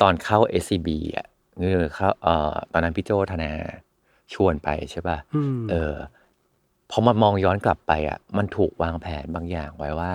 [0.02, 1.26] ตอนเข้า SCB อะ
[1.60, 3.52] คือเข้าเอ่อตอนนั้นพี่โจธนา
[4.34, 5.94] ชวนไปใช่ป่ะอืมเออ
[6.90, 10.12] พอมามองย้อนกลับไปอะ มันถูกวางแผนบางอย่างไว้ว่า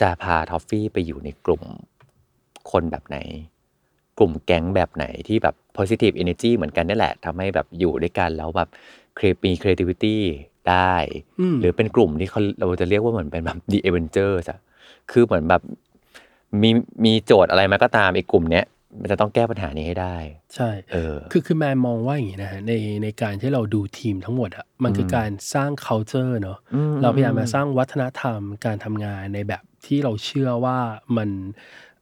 [0.00, 1.62] จะพาทอฟฟี่ไปอยู่ในกลุ่ม
[2.70, 3.18] คนแบบไหน
[4.18, 8.68] กลุ่มแก๊งแบบไหนที่แบบ positive energy เหมือนกันนี่แหละทำให้แบบอยู่ด้วยกันแล้วแบบ
[9.18, 10.16] cre- มี creativity
[10.70, 10.94] ได้
[11.40, 14.58] อืมหรือเป็นกลุ่มที่เขาเราจะเรียกว่าเหมือนเป็นแบบ the Avengers อะ
[15.10, 15.62] คือเหมือนแบบ
[16.62, 16.70] มี
[17.04, 18.64] มีโจทย์อะไรมาก็ตามไอ้กลุ่มเนี้ย
[19.00, 20.16] มันจะต้องแก้ปัญหานี้ให้ได้
[20.54, 30.78] ใช่ เออ คือคือแมนมองว่าอย่างนี้นะฮะในในการที่เราดูทีมทั้งหมดอะมันคือการสร้าง culture เนอะอืมเราพยายามมาสร้างวัฒนธรรมการทำงานในแบบที่เราเชื่อว่า
[31.16, 31.28] มัน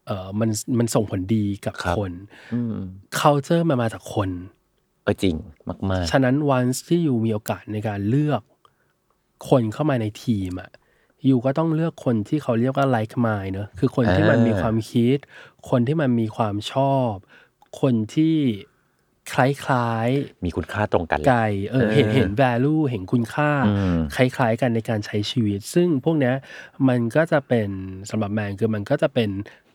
[0.06, 2.12] เออมันมันส่งผลดีกับครับ คน
[2.54, 2.76] อืม
[3.18, 4.30] culture มันมาจากคน
[5.04, 5.36] เออจริง
[5.90, 8.42] มาก ฉะนั้นวันที่อยู่มีโอกาสในการเลือก
[9.48, 10.70] คนเข้ามาในทีมอะ
[11.26, 15.18] อยู่ก็ต้องเลือกคนที่เขาเรียกว่า like mind เนอะคือคนที่มันมีความคิด
[15.70, 17.12] คนที่มันมีความชอบ
[17.80, 18.36] คนที่
[19.32, 26.34] คล้ายๆๆมีคุณค่าตรงกันแหละ ไกลเออเห็นเออเห็น value เห็นคุณค่า อืม คล้ายๆกันในการใช้ชีวิต ซึ่งพวกเนี้ย
[26.88, 27.68] มันก็จะเป็น
[28.10, 29.30] สำหรับแมนคือมันก็จะเป็น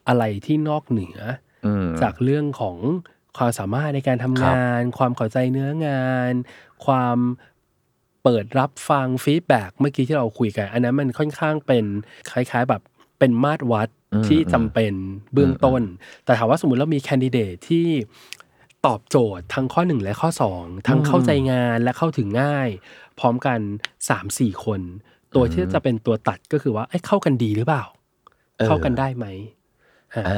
[0.10, 1.18] อะไรที่นอกเหนือ
[1.66, 2.78] อืมจากเรื่องของ
[3.38, 6.34] ความสามารถในการทำครับงาน ความเข้าใจเนื้องาน
[6.86, 7.18] ความ
[8.24, 11.86] เปิดรับฟังฟีดแบ็กเมื่อกี้ที่เราคุยกัน อันนั้นมันค่อนข้างเป็น
[12.32, 12.82] คล้าย ๆ แบบ
[13.20, 14.94] เป็นมาตรวัดอืมที่จำเป็น
[15.34, 15.82] เบื้องต้น
[16.26, 17.88] แต่ถามว่าสมมุติเรามีแคนดิเดตที่
[18.86, 22.70] ตอบโจทย์ทั้งข้อหนึ่งและข้อสองทั้งเข้าใจงานและเข้าถึงง่าย
[23.20, 23.60] พร้อมกัน
[24.10, 24.82] สามสี่คน
[25.36, 27.84] ตัวที่จะเป็นตัวตัดก็คือว่าเอ้ยเข้ากันดีหรือเปล่า
[28.58, 29.59] เออเข้ากันได้ไหมอ่าอ่า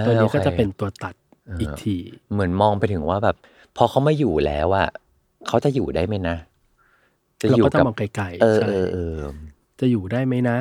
[0.06, 1.14] ตัวนี้ก็โอเคจะเป็นตัวตัด
[1.60, 1.96] อีกที
[2.32, 3.36] เหมือนมองไปถึงว่าแบบ
[3.78, 4.88] พอเขาไม่อยู่แล้วอะ
[5.48, 6.36] เขาจะอยู่ได้ไหมนะ
[7.42, 9.16] จะเราอยู่ก็ต้อกังมองไกลเอๆอใช่เออเออ
[9.80, 10.58] จะอยู่ได้ไหมนะ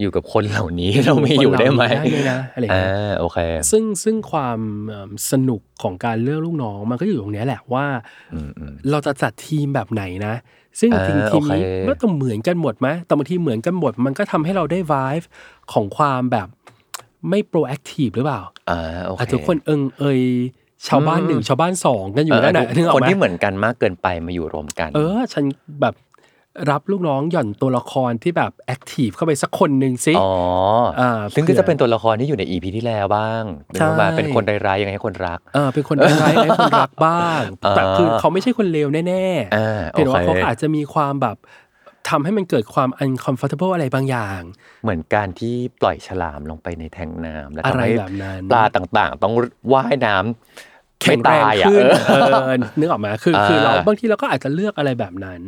[0.00, 3.38] อยู่กับคนเหล่านี้เราไม่อยู่ได้ไหมได้เลยนะอะไรอย่างอ่าเงี้ยโอเค
[3.70, 4.58] ซึ่งซึ่งความ
[4.88, 7.86] เอิ่มสนุกของการเลือกลูกน้องมันก็อยู่ตรงเนี้ยแหละว่า
[8.34, 10.34] อืมอืมเราจะจัดทีมแบบไหนนะ
[10.80, 15.26] ซึ่งอ่าจริงๆทีมนี้โอเคมันต้องเหมือนกันหมดไหมแต่บางทีเหมือนกันหมดมันก็ทำให้เราได้ vibe
[15.72, 16.48] ของความแบบ
[17.28, 20.20] ไม่ proactive หรือเปล่าอ่าโอเคอาจจะทุกคนเอิงเอย
[20.88, 25.44] ชาวบ้านหนึ่งชาวบ้านสองกันอยู่นั่นแหละเออนึกออกคนไหมที่เหมือนกันมากเกินไปมาอยู่รวมกัน เออ ฉัน
[25.82, 25.94] แบบ
[26.70, 30.30] รับลูกน้องหย่อนตัวละครที่แบบแอคทีฟเข้าไปสักคนหนึ่งสิอ๋อ
[31.00, 39.26] อาซึ่งก็เผื่อจะเป็นตัวละครที่อยู่ในอีพีที่แล้วบ้างเป็นว่าใช่เป็นคนร้ายๆยังไงให้คนรักเออเป็นคนร้ายให้คนรักบ้างอ่าแต่คือเขาไม่ใช่คนเลวแน่
[39.56, 41.36] อ่าๆเพียงแต่ว่าโอเคเขาอาจจะมีความแบบ
[42.10, 44.40] ทำให้มันเกิดความ uncomfortable อะไรบางอย่าง
[44.82, 49.34] เหมือนการที่ปล่อยฉลามลงไปในแทงน้ำแล้วอะไรทำให้แบบนั้นปลาต่างๆ ต้อง
[49.72, 55.40] ว่ายน้ำแข็งแรงไม่ตายอะขึ้นเออเออนึกออกมาคือคือเราอ่าบางทีเราก็อาจจะเลือกอะไรแบบนั้น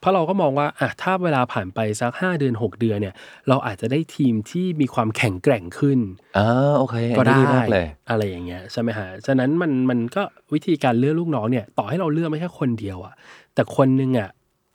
[0.00, 3.14] เพราะเราก็มองว่าอะถ้าเวลาผ่านไปสักห้าเดือนหกเดือนเนี่ย
[3.48, 5.98] เราอาจจะได้ทีมที่มีความแข็งแกร่งขึ้น
[6.38, 10.22] อ่าโอเคก็อันได้นี้มากเลยอะไรอย่างเงี้ยใช่ไหมฮะฉะนั้นมันมันก็
[10.54, 13.14] วิธีการเลือกลูกน้องเนี่ย ต่อให้เราเลือกไม่แค่คนเดียวอะ
[13.54, 14.30] แต่คนหนึงอะ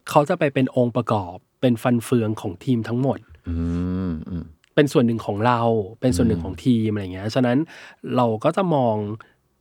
[0.09, 3.55] เขาจะไปเป็นองค์ประกอบเป็นฟันเฟืองของทีมทั้งหมดอื
[4.09, 5.61] มอืมเป็นส่วนหนึ่งของเรา
[6.01, 7.57] เป็นส่วนหนึ่งของทีมอะไรเงี้ย ฉะนั้น
[8.15, 8.95] เราก็จะมอง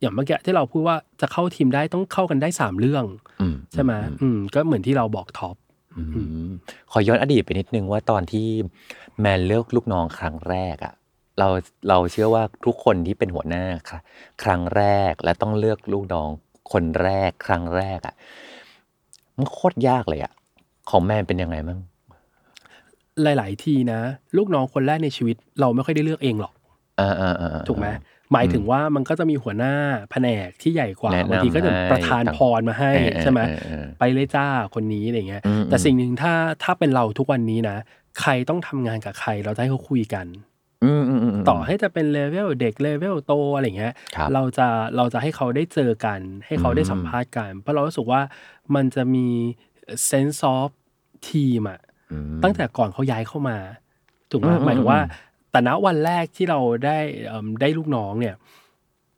[0.01, 3.05] อย่างเมื่อกี้ที่เราพูดว่าจะเข้าทีมได้ต้องเข้ากันได้สามเรื่อง
[3.41, 5.55] อืมใช่ไหมอืมก็เหมือนที่เราบอกท็อป
[5.97, 6.51] อืม
[6.91, 8.47] ขอย้อนอดีตไปนิดนึงว่าตอนที่
[9.19, 10.93] แมนเลือกลูกน้องครั้งแรกอะ
[11.39, 11.47] เรา
[11.89, 13.99] เราเชื่อว่าทุกคนที่เป็นหัวหน้าค่ะ
[14.43, 16.29] ครั้งแรกและต้องเลือกลูกน้อง
[16.71, 18.15] คนแรกครั้งแรกอะ
[19.37, 20.33] มันโคตรยากเลยอะ
[20.89, 21.79] ของแมนเป็นยังไงบ้าง
[23.23, 23.99] หลาย ๆ ทีนะ
[24.37, 26.53] ลูกน้องคนแรกในชีวิต เราไม่ค่อยได้เลือกเองหรอก
[26.99, 27.87] อ่าอ่าอ่าถูกไหม
[28.33, 29.73] หมายถึงว่ามันก็จะมีหัวหน้า
[30.11, 37.77] แผนกที่ใหญ่กว่าแนะนำบางทีก็จะให้ประทานพรมาให้เออเออใช่ไหมเออเออไปเลยจ้าคนนี้อะไรเงี้ยอืมแต่อืมสิ่งหนึ่งถ้าถ้าเป็นเราทุกวันนี้นะ
[38.21, 40.25] ใครต้องทำงานกับใครเราจะให้เขาคุยกัน
[40.83, 48.21] อืมอืมอืมมต่อให้จะเป็นเลเวลเด็กเลเวลโตอะไรเงี้ย ครับ เราจะเราจะให้เขาได้เจอกัน ให้เขาได้อืมสัมภาษณ์กัน เพราะเรารู้สึกว่า
[48.75, 49.27] มันจะมี
[50.09, 50.69] sense of
[51.27, 51.79] team อะ
[52.11, 53.57] อืม ตั้งแต่ก่อนเขาย้ายเข้ามา
[54.31, 58.35] ถูกไหมอืมอืมหมายถึงว่าอืมแต่ณวันแรกที่เราได้เอิ่มได้ลูกน้องเนี่ย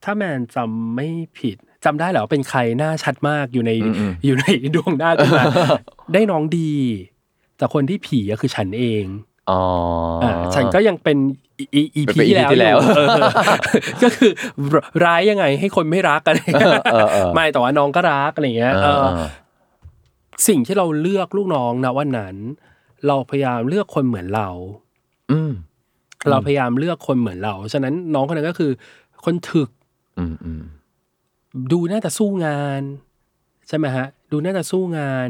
[0.03, 1.07] ถ้าแมนจำไม่
[1.39, 4.45] ผิดจำได้เหรอว่าเป็นใครหน้าชัดมากอยู่ในอืมอืม อยู่ใน
[4.75, 5.43] ดวงหน้าขึ้นมา
[6.13, 6.71] ได้น้องดี
[7.57, 9.03] แต่คนที่ผีอะคือฉันเอง
[9.49, 9.61] อ๋อ
[10.23, 11.17] ออ่าฉันก็ยังเป็น
[11.59, 13.07] อีอีเป็นพี EP ที่แล้วอยู่เออ
[14.03, 14.31] ก็คือ
[15.05, 19.27] ร้ายยังไงให้คนไม่รักอะไรเงี้ยเออเออไม่แต่ว่าน้องก็รักอะไรเงี้ยเอเอออเออ
[20.47, 22.35] สิ่งที่เราเลือกลูกน้องนะวันนั้น
[23.07, 24.49] เราพยายามเลือกคนเหมือนเรา
[25.31, 25.51] อืม
[26.29, 28.71] เราพยายามเลือกคนเหมือนเรา ฉะนั้นน้องคนนั้นก็คือ
[29.25, 29.69] คนถึก
[30.19, 30.63] อืมอืม
[31.71, 32.81] ดูน่าจะสู้งาน
[33.67, 35.27] ใช่ไหมฮะ ดูน่าจะสู้งาน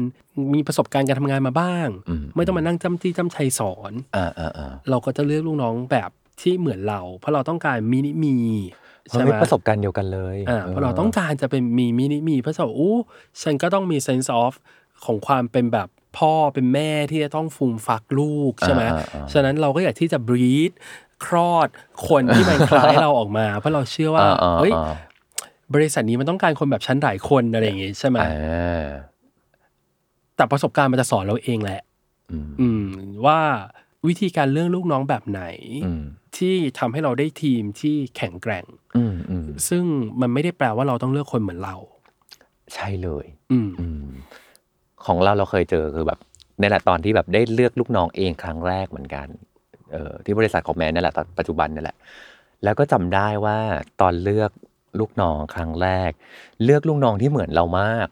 [0.54, 8.36] มีประสบการณ์การทำงานมาบ้างอืมไม่ต้องมานั่งจำจี้จำชัยสอนอ่าอ่าอ่าเราก็จะเลือกลูกน้องแบบที่เหมือนเรา เพราะเราต้องการมินิมี
[9.12, 12.96] มันใช่ไหมีมประสบการณ์เดียวกันเลยอ่าเพราะเราต้องการจะเป็นมีมินิมีเพราะว่าอู้
[13.42, 14.52] ฉันก็ต้องมี sense of
[15.04, 20.72] ของความเป็นแบบพ่อเป็นแม่ที่จะต้องฟูมฟักลูกใช่ไหมอ่าอ่าอ่าฉะนั้นเราก็อยากที่จะ breed
[21.24, 21.68] คลอด
[22.08, 24.92] คนที่มันคล้ายเราออกมา เพราะเราเชื่อว่าอ่าอ่าเฮ้ยอ่า
[25.74, 28.86] บริษัทนี้มันต้องการคนแบบฉันหลายคนอะไรอย่างงี้ใช่ไหมอ่า
[30.36, 31.80] แต่ประสบการณ์มันจะสอนเราเองแหละ
[32.32, 32.86] อืมอืม
[33.26, 33.40] ว่า
[34.06, 35.42] วิธีการเลือกลูกน้องแบบไหน
[35.86, 36.04] อืม
[36.36, 38.64] ที่ทำให้เราได้ทีมที่แข็งแกร่ง
[38.96, 39.84] อืมอืมซึ่ง
[40.20, 41.76] มันไม่ได้แปลว่าเราต้องเลือกคนเหมือนเรา
[42.74, 44.06] ใช่เลย อืมอืม
[45.06, 46.18] ของเราเราเคยเจอคือแบบ
[46.60, 49.28] นี่แหละตอนที่แบบได้เลือกลูกน้องเองครั้งแรกเหมือนกัน
[49.92, 51.96] เออที่บริษัทของแมนนี่แหละตอนปัจจุบันนี่แหละ
[52.64, 53.58] แล้วก็จำได้ว่า
[54.00, 54.50] ตอนเลือก
[55.00, 56.10] ลูกน้องครั้งแรก
[56.64, 58.08] เลือกลูกน้องที่เหมือนเรามาก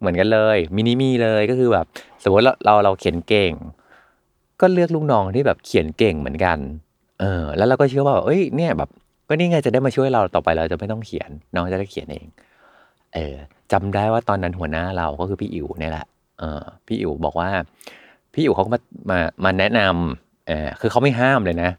[0.00, 1.86] เหมือนกันเลยมินิมีเลยก็คือแบบ
[2.22, 3.52] สมมติเราเราเราเขียนเก่ง
[4.60, 6.58] ก็เลือกลูกน้องที่แบบเขียนเก่งเหมือนกัน
[7.20, 8.90] เออ แล้วเราก็เชื่อว่าแบบเอ้ยเนี่ยแบบ
[9.28, 12.26] ก็นี่ไงจะได้มาช่วยเราต่อไปเราจะไม่ต้องเขียน น้องจะได้เขียนเอง
[13.14, 13.36] เออ
[13.72, 16.06] จำได้ว่าตอนนั้นหัวหน้าเราก็คือพี่อิ๋วเนี่ยแหละ
[16.38, 17.50] เออพี่อิ๋วบอกว่า
[18.32, 21.70] พี่อิ๋วเขาก็มามามาแนะนำเออคือเขาไม่ห้ามเลยนะ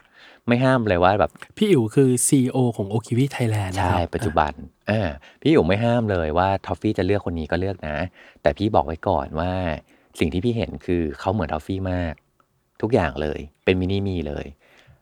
[0.49, 4.53] ไม่ห้ามเลยว่าแบบพี่อิ๋วคือ CEO ของโอคิวิไทยแลนด์ใช่ปัจจุบัน
[4.89, 5.01] อ่า
[5.41, 7.97] พี่อิ๋วไม่ห้ามเลยว่าทอฟฟี่จะเลือกคนนี้ก็เลือกนะ
[8.41, 9.51] แต่พี่บอกไว้ก่อนว่า
[10.19, 12.13] สิ่งที่พี่เห็นคือเขาเหมือนทอฟฟี่มาก
[12.81, 14.45] ทุกอย่างเลยเป็น mini me เลย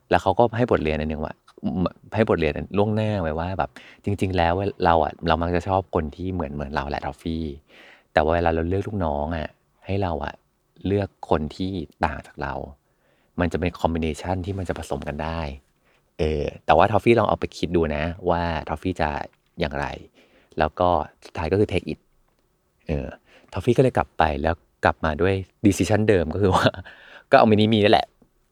[0.09, 1.35] แล้วเขาก็ให้บทเรียนอันหนึ่งว่า
[2.15, 3.69] ให้บทเรียนล่วงหน้าไว้ว่าแบบ
[4.03, 4.53] จริง ๆ แล้ว
[4.85, 7.43] เราอะเรามักจะชอบคนที่เหมือนเหมือนเราแหละทอฟฟี่
[8.13, 9.49] แต่ว่าเวลาเราเลือกลูกน้องอะ
[9.85, 10.33] ให้เราอะ
[10.87, 11.71] เลือกคนที่
[12.05, 12.53] ต่างจากเรา
[13.39, 15.41] มันจะเป็น combination ที่มันจะผสมกันได้
[16.19, 19.09] เออ แต่ว่าทอฟฟี่ลองเอาไปคิดดูนะ ว่าทอฟฟี่จะ
[19.59, 19.85] อย่างไร
[20.59, 20.89] แล้วก็
[21.25, 21.99] สุดท้ายก็คือ take it
[22.87, 23.07] เออ
[23.53, 25.33] ทอฟฟี่ก็เลยกลับไปแล้วกลับมาด้วย
[25.65, 26.67] decision เดิมก็คือว่า
[27.31, 28.07] ก็เอา mini me นั่นแหละ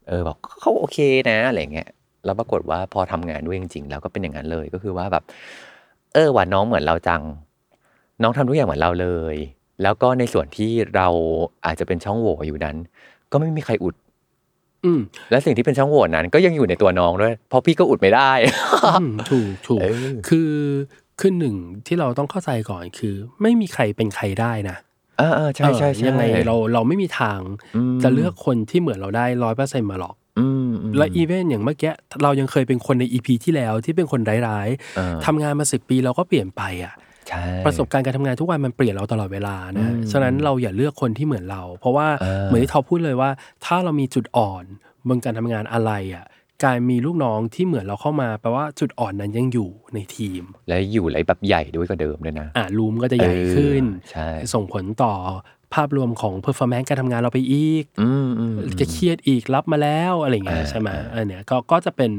[0.07, 0.97] เออบอกเขาโอเค
[1.29, 1.89] นะอะไรเงี้ย
[2.25, 5.23] แล้วปรากฏว่าพอทำงานด้วยจริงๆ แล้วก็เป็นอย่างนั้นเลย ก็คือว่าแบบ
[6.13, 7.21] เออว่าน้องเหมือนเราจัง
[8.21, 9.35] น้องทำทุกอย่างเหมือนเราเลย
[9.83, 11.07] แล้วก็ในส่วนที่เรา
[11.65, 12.75] อาจจะเป็นช่องโหว่อยู่นั้น
[13.31, 13.95] ก็ไม่มีใครอุด
[15.31, 18.31] และสิ่งที่เป็นช่องโหว่นั้น ก็ยังอยู่ในตัวน้องด้วย เพราะพี่ก็อุดไม่ได้
[18.99, 20.51] อืมถูกถูกเออคือ
[21.19, 21.55] คือหนึ่ง
[21.87, 24.77] ที่เราต้องเข้าใจก่อนคือ ไม่มีใครเป็นใครได้นะ
[25.19, 27.39] เออเออใช่ใช่เออใช่ยังไงเราเราไม่มีทาง
[27.75, 31.91] อืมจะเลือกคนที่เหมือนเราได้ร้อยเปอร์เซ็นต์มาหรอกอืมอืมและอีเวนต์อย่างเมื่อกี้
[32.23, 34.67] เรายังเคยเป็นคนในอีพีที่แล้วที่เป็นคนร้าย
[34.97, 37.14] เออๆทำงานมาสิบปีเราก็เปลี่ยนไปอะใช่
[37.65, 43.29] ประสบการณ์การทำงานทุกวันมันเปลี่ยนเราตลอดเวลานะอืมฉะนั้นเราอย่าเลือกคนที่เหมือนเรา เพราะว่าเออเหมือนที่ทอพูดเลยว่า
[43.65, 44.63] ถ้าเรามีจุดอ่อน
[45.07, 46.25] บนการทำงานอะไรอะ
[46.65, 55.13] การมีลูกน้องที่เหมือนเราเข้ามาแปลว่าจุดอ่อนนั้นยังอยู่ในทีม และอยู่ไรแบบใหญ่ด้วยกว่าเดิมด้วยนะ อ่ารูมก็จะใหญ่ขึ้นเออใช่ส่งผลต่อ
[55.73, 62.11] ภาพรวมของ performance การทำงานเราไปอีกอืมอืมอืมจะเครียดอีกรับมาแล้วอะไรเงี้ยอ่าใช่ไหมอ่าอันเนี้ยก็ก็จะเป็น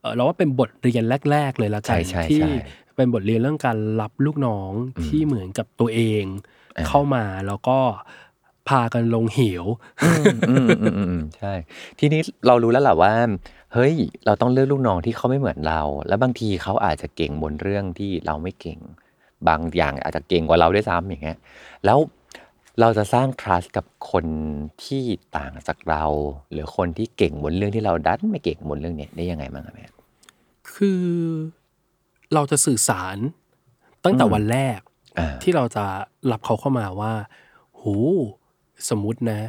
[0.00, 2.50] เอ่อเราว่าเป็นบทเรียนแรก ๆ เลยละกันใช่ใช่ที่ใช่
[2.96, 4.72] เป็นบทเรียนเรื่องการรับลูกน้อง
[5.06, 6.24] ที่เหมือนกับตัวเอง
[6.76, 7.78] อ่าเข้ามาแล้วก็
[8.68, 9.64] พากันลงเหว
[10.02, 11.52] อืมอืมอืมอืมใช่
[11.98, 13.12] ทีนี้เรารู้แล้วแหละว่า
[13.72, 13.94] เฮ้ย
[14.26, 18.78] เราต้องเลือกลูกน้องที่เขาไม่เหมือนเรา แล้วบางทีเขาอาจจะเก่งบนเรื่องที่เราไม่เก่ง
[19.48, 21.38] บางอย่างอาจจะเก่งกว่าเราด้วยซ้ำอย่างเงี้ย
[21.84, 21.98] แล้ว
[22.80, 24.26] เราจะสร้าง trust กับคน
[24.84, 25.02] ที่
[25.36, 26.04] ต่างจากเรา
[26.52, 29.86] หรือคนที่เก่งบนเรื่องที่เราดันไม่เก่งบนเรื่องเนี้ยได้ยังไงบ้างอะแม่
[30.74, 31.02] คือ
[32.34, 33.16] เราจะสื่อสาร
[34.04, 34.78] ตั้งแต่อืมวันแรก
[35.18, 35.84] อ่าที่เราจะ
[36.30, 37.12] รับเขาเข้ามาว่า
[37.80, 37.94] หู
[38.88, 39.40] สมมุตินะ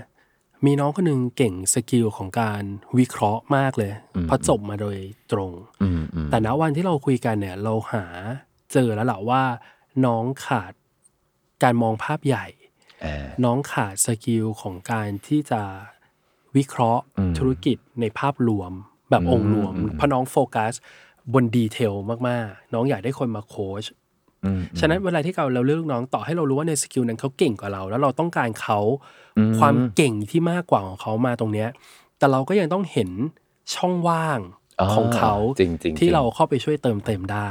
[0.65, 2.63] มีน้องคนหนึ่งเก่ง skill ของการ
[2.97, 3.91] วิเคราะห์มากเลย
[4.23, 4.97] เพราะจบมาโดย
[5.31, 5.51] ตรง
[5.83, 8.05] อืมอืมแต่ณวันที่เราคุยกันเนี่ย เราหา
[8.73, 9.43] เจอแล้วแหละว่า
[10.05, 10.73] น้องขาด
[11.63, 12.45] การมองภาพใหญ่
[13.05, 15.61] อ่าน้องขาด skill ของการที่จะ
[16.55, 18.71] วิเคราะห์อืมธุรกิจในภาพรวม
[19.09, 20.73] แบบอืมองค์รวมอืมเพราะน้องโฟกัส
[21.33, 21.93] บน detail
[22.27, 23.83] มากๆ น้องอยากได้คนมาโค้ช
[24.45, 28.79] อืมฉะนั้นเวลาที่เราเราเลือกลูกน้องต่อให้เรารู้ว่าใน skill นั้นเขาเก่งกว่าเรา แล้วเราต้องการเขา
[29.37, 31.69] อืมความเก่งที่มากกว่าของเขามาตรงเนี้ย
[32.17, 33.09] แต่เราก็ยังต้องเห็น
[33.75, 34.39] ช่องว่าง
[34.79, 37.49] อ๋อของเขาจริงๆที่จริงเราเข้าไปช่วยเติมเต็มได้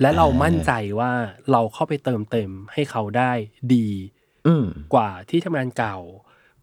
[0.00, 1.12] และเราอ่ามั่มั่นใจว่า
[1.52, 3.32] เราเข้าไปเติมเต็มให้เขาได้
[3.74, 3.88] ดี
[4.46, 5.96] อืมกว่าที่ทำงานเก่า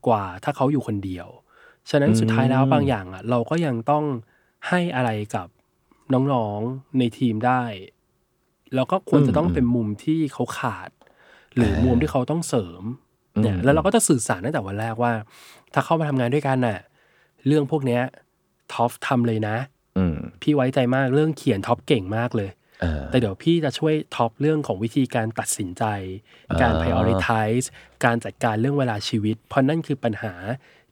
[0.07, 1.27] กว่าถ้าเขาอยู่คนเดียว
[1.89, 4.03] ฉะนั้นอืมสุดท้ายแล้วบางอย่างอะ เราก็ยังต้อง
[4.69, 5.47] ให้อะไรกับ
[6.33, 7.63] น้องๆในทีมได้
[8.75, 10.89] แล้วก็ควรจะต้องเป็นมุมที่เขาขาด
[11.55, 12.83] หรือมุมที่เขาต้องเสริม
[13.41, 15.13] เนี่ยแล้วเราก็จะสื่อสารตั้งแต่วันแรกว่า
[15.73, 16.79] ถ้าเข้ามาทำงานด้วยกันน่ะ
[17.47, 18.01] เรื่องพวกเนี้ย
[18.73, 19.55] ท็อปทำเลยนะ
[19.97, 22.49] อืมพี่ไว้ใจมากเรื่องเขียนท็อปเก่งมากเลย
[22.81, 25.83] เออแต่เดี๋ยวพี่จะช่วยท็อปเรื่องของวิธีการตัดสินใจ
[26.61, 27.65] การอ่า prioritize
[28.05, 30.33] การจัดการเรื่องเวลาชีวิต เพราะนั่นคือปัญหา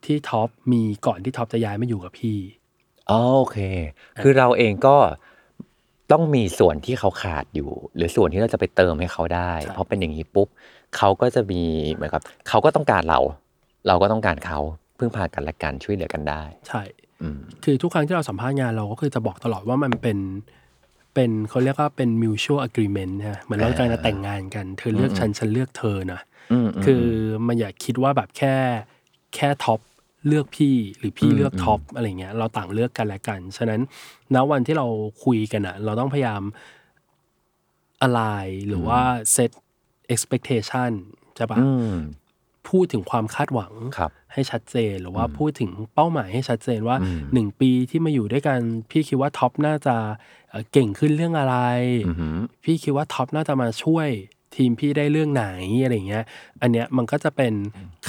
[0.05, 2.37] ที่ท็อปมีก่อนที่ท็อปจะย้ายมาอยู่กับพี่
[3.09, 3.57] อ๋อโอเค
[4.21, 4.95] คือเราเองก็
[6.11, 10.47] ต้องมีส่วนที่เขาขาดอยู่ หรือส่วนที่เราจะไปเติมให้เขาได้ใช่เพราะเป็นอย่างนี้ปุ๊บ
[10.97, 11.61] เขาก็จะมี
[11.93, 13.19] เหมือนกับเขาก็ต้องการเรา
[13.87, 14.59] เราก็ต้องการเขา
[14.97, 16.81] พึ่งพากันและกันช่วยเหลือกันได้ ใช่
[17.21, 20.17] อืมคือทุกครั้งที่เราสัมภาษณ์งานเราก็คือจะบอกตลอดว่ามันเป็น
[21.13, 27.03] เป็นเขาเรียกว่าเป็น mutual agreement นะเหมือนเรากำลังจะแต่งงานกัน เธอเลือกฉันฉันเลือกเธอนะอืมคือ
[27.47, 28.55] มันอย่าคิดว่าแบบแค่
[29.35, 29.79] แค่ท็อป
[30.27, 33.81] เลือกพี่หรือพี่เลือกท็อปอะไรเงี้ยเราต่างเลือกกันและกัน ฉะนั้น
[34.35, 34.87] ณวันที่เรา
[35.23, 36.41] คุยกันอะเราต้องพยายาม
[38.01, 38.21] อะไร
[38.67, 39.01] หรือว่า
[39.35, 39.51] set
[40.13, 40.91] expectation
[41.35, 41.93] ใช่ปะอืม
[42.69, 48.59] พูดถึงความคาดหวังครับให้ชัดเจนหรือว่าพูดถึงเป้าหมายให้ชัดเจนว่าอืมหนึ่งปีที่มาอยู่ด้วยกัน
[48.91, 49.95] พี่คิดว่าท็อปน่าจะ
[50.49, 51.57] เอ่อเก่งขึ้นเรื่องอะไร
[52.07, 54.09] อือหือพี่คิดว่าท็อปน่าจะมาช่วย
[54.59, 55.45] ทีมพี่ได้เรื่องไหน
[55.83, 56.25] อะไรเงี้ย
[56.61, 57.53] อันเนี้ยมันก็จะเป็น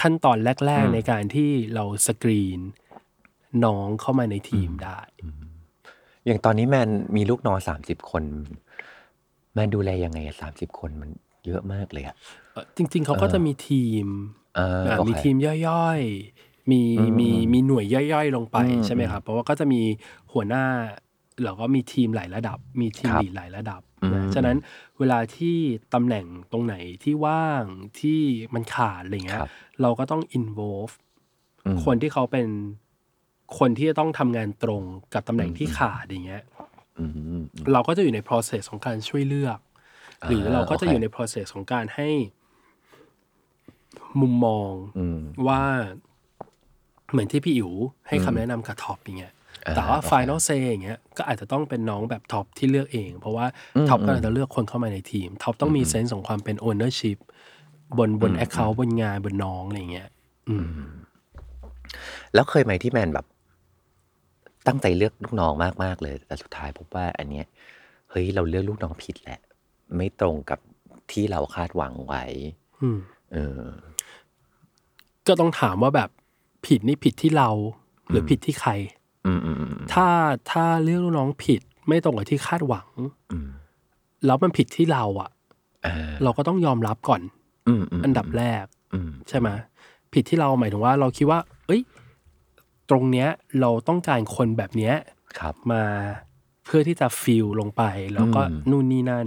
[0.00, 2.60] ขั้นตอนแรกอืมๆในการที่เราสกรีน
[3.64, 5.00] น้องเข้ามาในทีมได้
[6.26, 8.24] อย่างตอนนี้แมนมีลูกน้องสามสิบคน
[9.54, 11.10] แมนดูแลยังไงสามสิบคนมัน
[11.46, 12.14] เยอะมากเลยอะ
[12.52, 14.06] เอ่อจริง ๆเขาก็จะมีทีม
[14.56, 15.36] เอออะโอเคมีทีม
[15.68, 19.80] ย่อยๆ มีอืมมีมีหน่วยย่อยๆลงไปอืมใช่ไหมครับ เพราะว่าก็จะมี
[20.32, 20.64] หัวหน้า
[21.44, 24.56] แล้วก็มีทีมหลายระดับ มีทีมครับลีดหลายระดับอืม นะฉะนั้น
[24.98, 25.56] เวลาที่
[25.94, 27.64] ตำแหน่งตรงไหนที่ว่าง
[28.00, 28.20] ที่
[28.54, 29.50] มันขาดอะไรเงี้ยครับ
[29.82, 30.94] เราก็ต้อง involve
[31.66, 32.48] อืมคนที่เขาเป็น
[33.58, 34.82] คนที่จะต้องทำงานตรง
[35.14, 36.42] กับตำแหน่งที่ขาดอย่างเงี้ย
[36.98, 39.58] อืมอืมเราก็จะอยู่ใน process ของการช่วยเลือก
[40.22, 42.08] อ่าหรือเราก็จะโอเคอยู่ใน process ของการให้
[44.20, 45.62] มุมมองอืมว่า
[47.10, 47.72] เหมือนที่พี่อิ๋ว
[48.08, 49.39] ให้อืมคำแนะนำกับท็อปอย่างเงี้ยอ่า
[49.76, 53.46] แต่ว่าโอเค final say อย่างเงี้ยก็อาจจะต้องเป็นน้องแบบท็อปที่เลือกเอง เพราะว่า
[53.76, 57.18] อืมท็อปอืมก็อาจจะเลือกคนเข้ามาในทีมท็อปต้องมี sense ของความเป็น ownership
[57.98, 60.08] บนบนอืม account บนงานบนน้องอะไรเงี้ย
[60.48, 60.66] อืม
[62.34, 63.26] แล้วเคยไหมที่แมนแบบ
[64.66, 65.52] ตั้งใจเลือกลูกน้อง
[65.84, 67.46] มากๆเลย แต่สุดท้ายพบว่า อันเนี้ย
[68.10, 69.40] เฮ้ยเราเลือกลูกน้องผิดแหละ
[69.96, 70.60] ไม่ตรงกับ
[71.12, 72.24] ที่เราคาดหวังไว้
[72.82, 72.98] อืม
[73.32, 73.62] เออ
[75.26, 76.10] ก็ต้องถามว่าแบบ
[76.66, 77.50] ผิดนี่ผิดที่เรา
[78.08, 78.99] หรือผิดที่ใครอืมอืมอืม
[79.92, 80.06] ถ้า
[80.50, 82.88] ถ้าเลือกลูกน้องผิดไม่ตรงกับที่คาดหวัง
[83.32, 83.48] อืม
[84.26, 85.30] แล้วมันผิดที่เราอะ
[85.86, 87.22] อ่าเราก็ต้องยอมรับก่อน
[87.68, 89.48] อืมอืมอันดับแรกอืมใช่ไหม
[90.12, 91.82] ผิดที่เราหมายถึงว่า เราคิดว่า เอ้ย
[92.90, 93.28] ตรงเนี้ย
[93.60, 94.94] เราต้องการคนแบบเนี้ย
[95.38, 95.84] ครับ มา
[96.64, 97.82] เพื่อที่จะ fill ลงไป
[98.14, 99.26] แล้วก็อืมนู่นนี่นั่น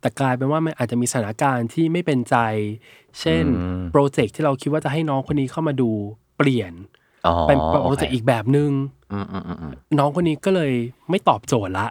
[0.00, 2.36] แต่กลายเป็นว่ามันอาจจะมีสถานการณ์ที่ไม่เป็นใจ
[3.20, 5.90] เช่นอืมโปรเจกต์ที่เราคิดว่าจะให้น้องคนนี้เข้ามาดู
[6.36, 6.97] เปลี่ยนอ๋อ
[7.48, 8.70] เป็นโปรโอเจกเคต์อีกแบบหนึ่ง
[9.12, 10.72] อืมอืมอืมอืมน้องคนนี้ก็เลย
[11.10, 11.86] ไม่ตอบโจทย์ละ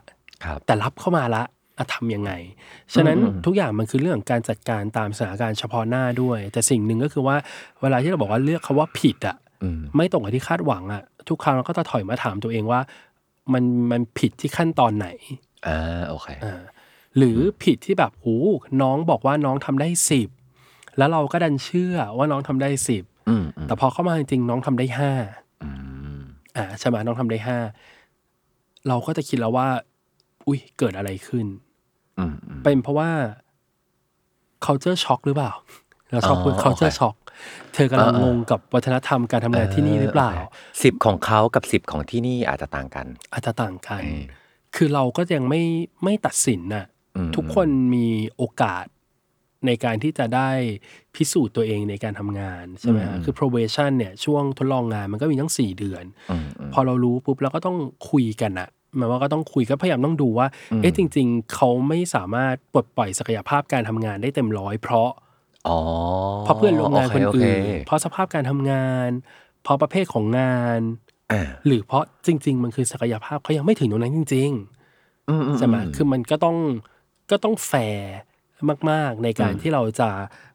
[0.46, 1.44] ครับแต่รับเข้ามาละ
[1.78, 2.32] อะทำยังไง
[2.94, 7.36] ฉะนั้นอืมทุกอย่างมันคือเรื่องของการจัดการตามสถานการณ์เฉพาะหน้าด้วย แต่สิ่งหนึ่งก็คือว่า
[7.82, 12.80] เวลาที่เราบอกว่าเลือกคำว่าผิดอะอืมไม่ตรงกับที่คาดหวังอะทุกครั้งเราก็จะถอยมาถามตัวเองว่า
[13.54, 15.08] มันมันผิดที่ขั้นตอนไหน
[15.68, 16.62] อ่าโอเคอ่า
[17.18, 18.40] หรือผิดที่แบบโอ้
[18.82, 20.30] น้องบอกว่าน้องทำได้สิบ
[20.98, 23.17] แล้วเราก็ดันเชื่อว่าน้องทำได้สิบอืมอืม
[23.68, 25.12] แต่พอเข้ามาจริงๆน้องทำได้ห้า
[25.64, 25.70] อื
[26.18, 26.20] ม
[26.58, 27.58] อ่าใช่ไหมน้องทำได้ห้า
[28.88, 29.68] เราก็จะคิดแล้วว่า
[30.48, 31.46] อุ้ยเกิดอะไรขึ้น
[32.20, 33.10] อืมอืมเป็นเพราะว่า
[34.66, 35.52] culture shock หรือเปล่า
[36.12, 37.16] เราชอบพูดอ๋อ culture โอเค shock
[37.74, 40.32] เธอกำลังเออเอองงกับวัฒนธรรมการทำงานที่นี่หรือเปล่า
[40.84, 44.24] สิบของเขากับสิบของที่นี่อาจจะต่างกัน อาจจะต่างกันเออ
[44.76, 45.62] คือเราก็ยังไม่
[46.04, 46.86] ไม่ตัดสินน่ะ
[47.16, 48.86] อืมทุกคนมีโอกาส
[49.66, 50.50] ในการที่จะได้
[51.16, 57.78] พิสูจน์ตัวเองในการทำงานใช่ไหมฮะคือ probation เนี่ยช่วงทดลองงานมันก็มีทั้ง 4 เดือนอืมอืมพอเรารู้ปุ๊บเราก็ต้อง
[58.10, 60.48] คุยกันอะหมายว่าก็ต้องคุยก็พยายามต้องดูว่า
[60.82, 65.12] เอ๊ะจริง ๆ เขาไม่สามารถปลดปล่อยศักยภาพการทำงานได้เต็มร้อยเพราะ
[65.68, 65.80] อ๋อ
[66.46, 69.10] เพราะเพื่อนร่วมงานคนโเคอื่นโเคเพราะสภาพการทำงาน
[69.64, 70.80] เพราะประเภทของงาน
[71.32, 74.52] อ่าหรือเพราะจริง ๆ มันคือศักยภาพเขายังไม่ถึงตรงนั้นจริง
[75.30, 76.58] อืมอืๆใช่ไหมคือมันก็ต้อง
[77.32, 78.14] ก็ต้องแฟร์
[78.90, 80.10] มาก ๆ ในการที่เราจะ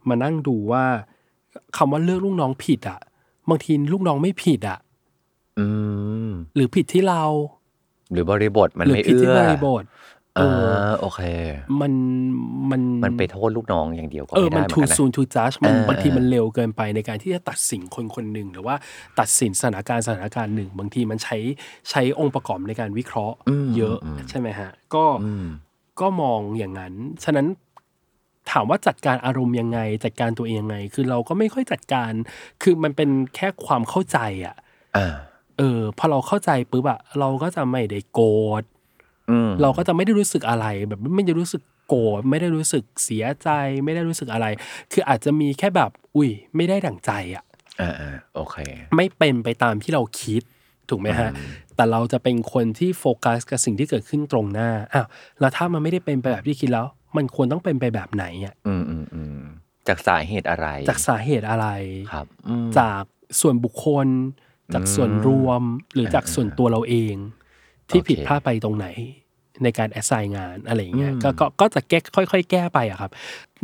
[0.09, 0.85] มานั่งดูว่า
[1.77, 3.01] คำว่าเลือกลูกน้องผิดอะ
[3.49, 4.79] บางทีลูกน้องไม่ผิดอะ
[5.59, 5.67] อื
[6.29, 7.23] มหรือผิดที่เรา
[8.12, 9.85] หรือบริบทมันหรือไม่ผิดเอื้ที่อบริบท
[10.37, 11.21] เออ่อาโอเค
[11.81, 11.93] มัน
[12.71, 18.75] มันมันไปโทษลูกน้องอย่างเดียวก็เออไม่มัได้นเหมือน too กันนะ soon to judge มันเออบางทีเออมันเร็วเกินไปในการที่จะตัดสินคนคนหนึ่งหรือว่า
[19.19, 21.37] ตัดสินสถานการณ์สถานการณ์หนึ่ง บางทีมันใช้
[21.91, 23.37] ใช้องค์ประกอบในการวิเคราะห์
[23.77, 23.97] เยอะ
[24.29, 25.47] ใช่ไหมฮะ ก็อืม
[26.01, 27.47] ก็มองอย่างนั้น ฉะนั้น
[28.50, 32.12] ถามว่าจัดการอารมณ์ยังไง จัดการตัวเองยังไง คือเราก็ไม่ค่อยจัดการ
[32.62, 34.57] คือมันเป็นแค่ความเข้าใจอะ
[34.96, 35.14] อ่า
[35.59, 38.62] เออพอเราเข้าใจปุ๊บอะเราก็จะไม่ได้โกรธ
[39.31, 43.48] อืมเราก็จะไม่ได้รู้สึกอะไร แบบไม่ได้รู้สึกโกรธไม่ได้รู้สึกเสียใจ
[43.85, 44.46] ไม่ได้รู้สึกอะไร
[44.92, 47.44] คืออาจจะมีแค่แบบ อุ้ย ไม่ได้ดั่งใจอะ
[47.81, 48.57] อ่าอ่าโอเค
[48.96, 50.42] ไม่เป็นไปตามที่เราคิด
[50.90, 51.31] ถูกไหมฮะ
[51.76, 55.07] แต่เราจะเป็นคนที่โฟกัสกับสิ่งที่เกิดขึ้นตรงหน้าอ้าว
[55.40, 59.38] แล้วถ้ามันไม่ได้เป็นไปแบบที่คิดแล้ว มันควรต้องเป็นไปแบบไหนอะอืมอืมอืม
[59.88, 61.66] จากสาเหตุอะไร จากสาเหตุอะไร
[62.12, 63.03] ครับอืมจาก
[63.40, 64.09] ส่วนบุคคล
[64.75, 65.62] จากส่วนรวม
[65.94, 67.14] หรือจากส่วนตัวเราเอง
[67.88, 68.87] ที่โอเคผิดพลาดไปตรงไหน
[69.62, 73.11] ในการแอสไซน์งานอะไรอย่างเงี้ยอืมก็ก็ก็จะแก้ค่อย ๆ แก้ไปอะครับ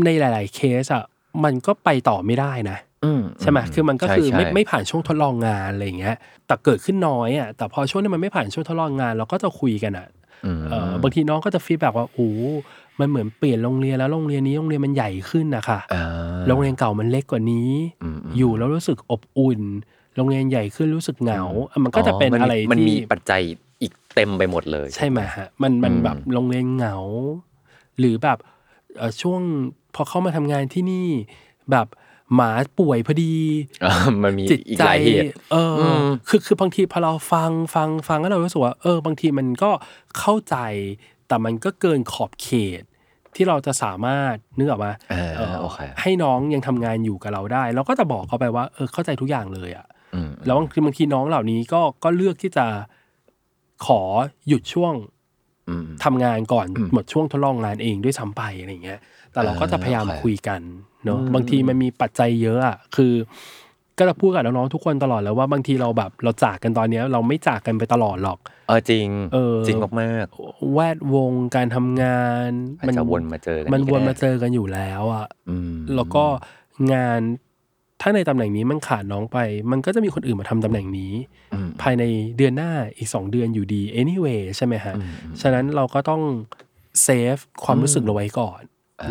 [0.05, 1.05] ในหลาย ๆ เคสอะ
[1.45, 10.07] มันก็ไปต่อไม่ได้นะอืมใช่ไหมคือมันก็คือใช่ไม่ใช่ไม่ผ่านช่วงทดลองงานอะไรอย่างเงี้ย แต่เกิดขึ้นน้อยอะแต่พอช่วงที่มันไม่ผ่านช่วงทดลองงาน เราก็จะคุยกันอะ
[10.45, 12.31] อืมเอ่อบางทีน้องก็จะฟีดแบ็กว่าโอ้
[13.01, 16.05] มันเหมือนเปลี่ยนโรงเรียนแล้วโรงเรียนนี้โรงเรียนมันใหญ่ขึ้นนะคะอ่า
[16.49, 17.71] โรงเรียนเก่ามันเล็กกว่านี้
[18.03, 19.61] อืมอืมอยู่แล้วรู้สึกอบอุ่น
[20.17, 23.43] โรงเรียนใหญ่ขึ้นรู้สึกเหงาอะมันก็จะเป็นมัมีอะไรมันมีที่ปัจจัย
[23.83, 26.97] อีกเต็มไปหมดเลย ใช่ไหมฮะมันมันอืมแบบโรงเรียนเหงา
[27.99, 28.39] หรือแบบ
[28.97, 29.41] เอ่อช่วง
[29.95, 31.09] พอเข้ามาทำงานที่นี่
[31.71, 31.87] แบบ
[32.35, 33.35] หมาป่วยพอดี
[33.85, 39.71] อ่ามันมีจิตอีกใจหลายเหตุเอออมคือคือบางทีพอเราฟังฟังฟังแล้วเรารู้สึกว่าเออบางทีมันก็
[40.19, 40.57] เข้าใจ
[41.29, 42.49] แต่มันก็เกินขอบเข
[42.81, 42.83] ต
[43.35, 52.67] ที่เราจะสามารถนึกออกมาเออเอ่อโอเคให้น้องยังทำงานอยู่กับเราได้ เราก็จะบอกเขาไปว่าเออเข้าใจทุกอย่างเลยอะอืมแล้วบางทีบางทีน้องเหล่านี้ก็ก็เลือกที่จะ
[53.87, 54.01] ขอ
[54.49, 54.95] หยุดช่วง
[55.69, 59.01] อืมทำงานก่อนอืมหมดช่วงทดลองงานเองด้วยซ้ำไปอะไรเงี้ย
[59.33, 60.61] แต่เราก็จะพยายามโอเคคุยกัน
[61.05, 63.13] เนาะอืมบางทีมันมีปัจจัยเยอะอะคือ
[63.99, 68.39] ก็จะพูดกับน้องๆทุกคนตลอดแล้วว่าบางทีเราแบบเราจากกันตอนเนี้ยเราไม่จากกันไปตลอดหรอก
[68.69, 70.27] เออจริงเออจริงมาก
[70.73, 76.25] แวดวงการทำงานๆอาจจะวนมาเจอกันมันอีกวนแมาเจอกันอยู่แล้วอะอืมแล้วก็
[76.93, 77.21] งาน
[78.01, 79.39] ถ้าในตำแหน่งนี้มันขาดน้องไป
[79.71, 81.13] มันก็จะมีคนอื่นมาทำตำแหน่งนี้
[81.55, 82.05] อืมภายใน
[82.37, 86.23] เดือนหน้าอีก 2 เดือนอยู่ดี anyway ใช่ไหมฮะอืมฉะนั้นเราก็ต้อง
[87.03, 88.61] เซฟความรู้สึกเราไว้ก่อน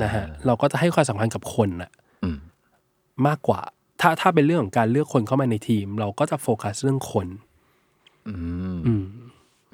[0.03, 1.91] นะฮะ เราก็จะให้ความสำคัญกับคนน่ะ
[2.23, 2.37] อืม
[3.27, 3.61] มากกว่า
[4.01, 7.27] ถ้าถ้าเป็นเรื่องของการเลือกคนเข้ามาในทีม เราก็จะโฟกัสเรื่องคน
[8.29, 8.35] อื
[8.75, 8.77] ม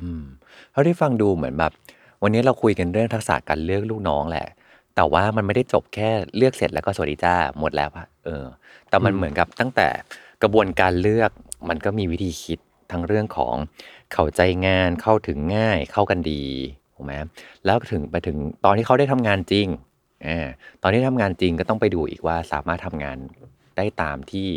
[0.02, 0.24] อืม
[0.72, 1.72] เท่าที่ฟังดูเหมือนแบบ
[2.24, 4.48] วันนี้เราคุยกันเรื่องทักษะการเลือกลูกน้องแหละ
[4.96, 8.46] แต่ว่ามันไม่ได้จบแค่เลือกเสร็จแล้วก็สวัสดีจ้าหมดแล้วอะเออ
[8.90, 9.88] แต่มันเหมือนกับตั้งแต่
[10.42, 11.32] กระบวนการเลือก
[11.70, 12.60] มันก็มีวิธีคิด
[12.92, 13.56] ทั้งเรื่องของ
[14.14, 16.44] เข้าใจงานเข้าถึงง่ายเข้ากันดี
[16.96, 17.14] ถูกไหม
[17.66, 19.68] แล้วถึงไปถึงตอนที่เขาได้ทำงานจริง
[20.28, 20.48] อ่า
[20.82, 23.18] ตอนที่ทำงานจริงก็ต้องไปดูอีกว่าสามารถทำงาน
[23.78, 24.48] ได้ตามที่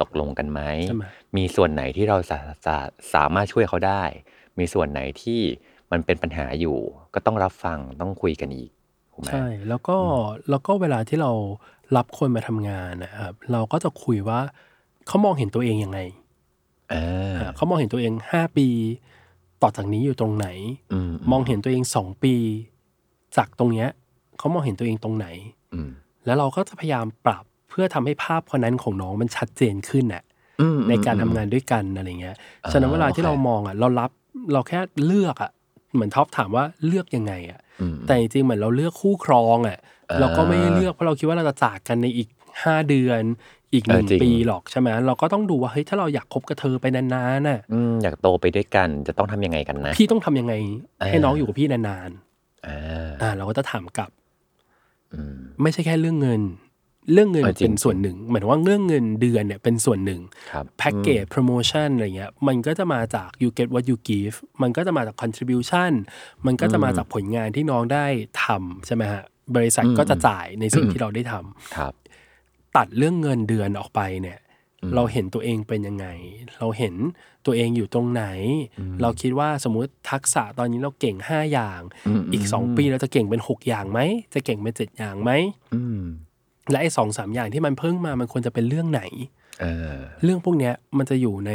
[0.00, 1.04] ตกลงกันไหมใช่ไหม
[1.36, 2.76] มีส่วนไหนที่เราสาสา
[3.14, 4.02] สามารถช่วยเขาได้
[4.58, 5.40] มีส่วนไหนที่
[5.92, 6.78] มันเป็นปัญหาอยู่
[7.14, 8.70] ก็ต้องรับฟังต้องคุยกันอีก
[9.12, 9.96] ถูกไหมใช่ แล้วก็
[10.50, 11.32] แล้วก็เวลาที่เรา
[11.96, 14.40] รับคนมาทำงานนะครับ เราก็จะคุยว่า
[15.06, 15.98] เขามองเห็นตัวเองยังไง
[16.92, 17.04] อ่า
[17.40, 18.68] อ่าเขามองเห็นตัวเองห้าปี
[19.62, 20.48] ต่อจากนี้อยู่ตรงไหน
[20.92, 22.34] อืมมองเห็นตัวเองสองปี
[23.36, 23.88] จากตรงเนี้ย
[24.38, 25.26] เขามองเห็นตัวเองตรงไหน
[25.74, 25.90] อืม
[26.26, 30.22] แล้วเราก็จะพยายามปรับ เพื่อทำให้ภาพคนนั้นของน้องมันชัดเจนขึ้นน่ะ
[30.60, 34.10] อืมในการทำงานด้วยกันอะไรเงี้ยอ่าฉะนั้นเวลาที่โอเคเรามองอะ เรารับ
[34.52, 35.50] เราแค่เลือกอะ
[35.94, 39.78] เหมือนท็อปถามว่าเลือกยังไงอะอืมแต่จริงๆเหมือนเราเลือกคู่ครองอะ
[40.10, 42.28] อ่าเราก็ไม่ได้เลือกเพราะเราคิดว่าเราจะจากกันในอีก
[42.62, 43.22] ห้าเดือน
[43.74, 50.54] อีกหนึ่งเออจริงปีหรอกใช่ไหมเราก็ต้องดูว่าเฮ้ยถ้าเราอยากคบกับเธอไปนานๆน่ะอืมอยากโตไปด้วยกันจะต้องทำยังไงกันนะ พี่ต้องทำยังไง
[51.00, 52.10] อ่าให้น้องอยู่กับพี่นาน
[52.66, 54.10] อ่าๆอ่าเราก็จะถามกลับ
[55.14, 56.42] อืมไม่ใช่แค่เรื่องเงิน
[57.12, 60.20] เรื่องเงินเออจริงเป็นส่วนหนึ่งหมายถึงว่าเรื่องเงินเดือนเนี่ยเป็นส่วนหนึ่ง
[60.52, 65.92] ครับแพ็กเกจโปรโมชั่นอะไรเงี้ยมันก็จะมาจาก you get what you give มันก็จะมาจาก contribution
[66.46, 68.06] มันก็จะมาจากผลงานที่น้องได้
[68.44, 69.22] ทำใช่ไหมฮะ
[69.56, 71.92] บริษัทก็จะจ่ายในสิ่งที่เราได้ทำครับ
[72.76, 74.38] ตัดเรื่องเงินเดือนออกไปเนี่ย
[74.94, 76.06] เราเห็นตัวเองเป็นยังไง
[76.58, 76.94] เราเห็น
[77.46, 78.24] ตัวเองอยู่ตรงไหน
[79.02, 84.00] เราคิดว่าสมมุติทักษะตอนนี้เราเก่ง5อย่างอืมอีก2ปีเราจะเก่งเป็น6อย่างไหม
[84.34, 85.30] จะเก่งเป็น7อย่างไหม
[85.74, 86.02] อืม
[86.70, 89.02] และไอ้สองสามอย่างที่มันเพิ่งมามันควรจะเป็นเรื่องไหน
[89.60, 91.52] เออเรื่องพวกเนี้ยมันจะอยู่ใน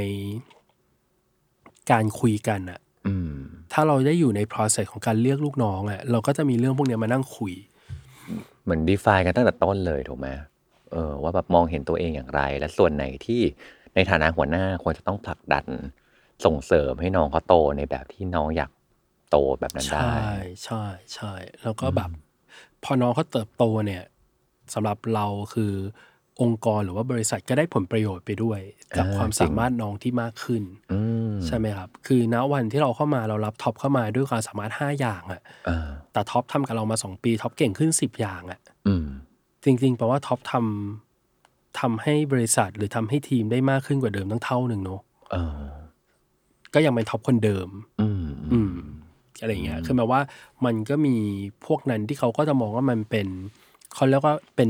[1.91, 3.34] การคุยกันอะอืม
[3.74, 7.53] ถ้าเราได้อยู่ใน process ของการเลือกลูกน้องอะเราก็จะมีเรื่องพวกเนี้ยมานั่งคุย
[8.64, 10.28] เหมือนดีฟายกันตั้งแต่ต้นเลยถูกไหม
[10.91, 13.41] เออว่าแบบมองเห็นตัวเองอย่างไร และส่วนไหนที่
[13.95, 15.66] ในฐานะหัวหน้าควรจะต้องผลักดัน
[16.45, 18.72] ส่งเสริมให้น้องเขาโตในแบบที่น้องอยาก
[19.32, 20.26] โตแบบนั้นได้ ใช่
[20.64, 20.84] ใช่
[21.14, 21.34] ใช่
[21.64, 22.10] แล้วก็แบบ
[22.84, 24.03] พอน้องเขาเติบโตเนี่ย
[24.74, 25.74] สำหรับเราคือ
[26.41, 28.59] องค์กรหรือว่าบริษัทก็ได้ผลประโยชน์ไปด้วย
[28.97, 30.63] จากอ่าความจริงสามารถน้องที่มากขึ้น
[30.93, 31.01] อื
[31.32, 39.07] มใช่ไหมครับ คือณวันที่เราเข้ามาเรารับท็อปเข้ามาด้วยความสามารถ 5 อย่างอะอ่าแต่ท็อปทำกับเรามา 2 ปีท็อปเก่งขึ้น 10 อย่างอะอืม
[39.63, 45.01] จริงๆแปลว่าท็อปทำทำให้บริษัทหรือทำให้ทีมได้มากขึ้นกว่าเดิมตั้งเท่าหนึ่งเนอะ
[45.32, 45.72] เออ
[46.74, 47.70] ก็ยังเป็นท็อปคนเดิม
[48.01, 48.74] อืมอืม
[49.41, 50.22] อะไรเงี้ยคือหมายว่า
[50.65, 51.15] มันก็มี
[51.65, 53.28] พวกนั้นที่เขาก็จะมองว่ามันเป็น
[53.98, 54.70] เขาเรียกว่าเป็น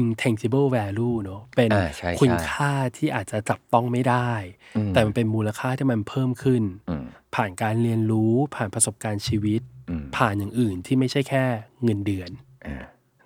[0.00, 4.30] intangible value เนอะเป็นอ่าใช่คุณใช่ค่าที่อาจจะจับต้องไม่ได้
[4.76, 7.04] อืมแต่มันเป็นมูลค่าที่มันเพิ่มขึ้นอืม
[7.34, 9.60] ผ่านการเรียนรู้ผ่านประสบการณ์ชีวิต
[9.90, 11.44] อืมผ่านอย่างอื่นที่ไม่ใช่แค่
[11.84, 12.30] เงินเดือน
[12.66, 12.76] อ่า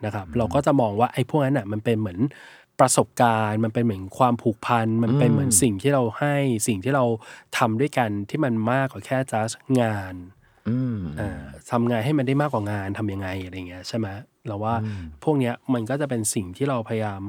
[0.05, 2.21] นะครับ เราก็จะมองว่าไอ้พวกนั้นอะมันเป็นเหมือน
[2.81, 6.35] ประสบการณ์มันเป็นเหมือนความผูกพัน มันเป็นเหมือนสิ่งที่เราให้
[6.67, 7.05] สิ่งที่เรา
[7.59, 10.15] ทำด้วยกันที่มันมากกว่าแค่ just งาน
[10.69, 11.41] อืม อ่า
[11.71, 14.07] ทำงานให้มันได้มากกว่างานทำยังไงอะไรเงี้ยใช่ไหม
[14.47, 14.75] เราว่า
[15.25, 17.23] พวกเนี้ยมันก็จะเป็นสิ่งที่เราพยายาม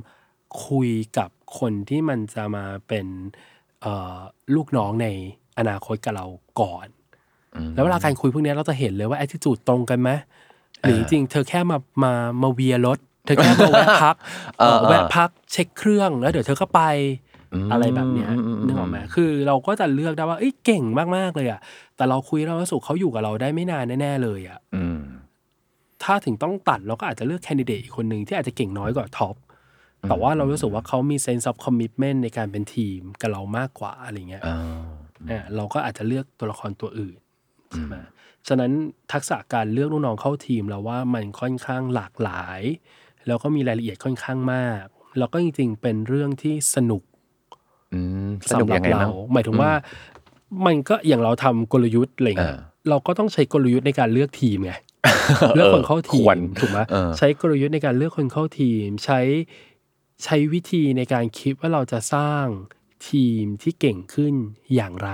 [0.68, 1.30] คุยกับ
[1.60, 3.08] คนที่มันจะมาเป็น
[3.82, 4.18] เอ่อ
[4.56, 5.08] ลูกน้องใน
[5.60, 6.26] อนาคตกับเรา
[6.62, 6.88] ก่อน
[7.76, 10.10] แล้วเวลาการคุยพวกเนี้ยเราจะเห็นเลยว่า attitude ตรงกันไหม
[10.82, 14.16] หรือจริงๆเธอแค่มามามาเวียรถ เธอแค่มาแวะพัก
[14.60, 16.82] เอ่อแวะพักเช็คเครื่องแล้วเดี๋ยวเธอก็ไป
[17.72, 18.30] อะไรแบบเนี้ย
[18.66, 20.84] นึกออกไหมคือเราก็จะเลือกได้ว่าเอ้ยเก่ง
[21.16, 21.60] มากๆเลยอะ
[21.96, 25.02] แต่เราคุยเรารู้สึกเขาอยู่กับเราได้ไม่นานแน่ๆเลยอะอืม
[26.04, 29.36] ถ้าถึงต้องตัดเราก็อาจจะเลือกแคนดิเดตอีกคนหนึ่งที่อาจจะเก่งน้อยกว่าท็อป
[30.08, 34.60] แต่ว่าเรารู้สึกว่าเขามี sense of commitment ในการเป็นทีมกับเรามากกว่าอะไรเงี้ยอ่า
[35.30, 37.18] อะเราก็อาจจะเลือกตัวละครตัวอื่น
[37.72, 37.96] ใช่ไหม
[38.48, 38.72] ฉะนั้น
[39.12, 42.62] ทักษะการเลือกลูกน้องเข้าทีมเราว่ามันค่อนข้างหลากหลาย
[43.28, 44.86] แล้วก็มีรายละเอียดค่อนข้างมาก
[45.18, 47.09] แล้วก็จริงๆเป็นเรื่องที่สนุกอืม
[48.50, 49.72] สนุกสำหรัยังไงเราบ้างหมายถึงว่า
[50.66, 54.74] มันก็อย่างเราทำกลยุทธ์อะไรเงี้ยเออเราก็ต้องใช้กลยุทธ์ในการเลือกทีมไง
[55.56, 59.20] เลือกคนเข้าทีควมรถูกไหมเออใช้กลยุทธ์ในการเลือกคนเข้าทีม ใช้
[60.24, 62.46] ใช้วิธีในการคิดว่าเราจะสร้าง
[63.10, 64.34] ทีมที่เก่งขึ้น
[64.76, 65.10] อย่างไร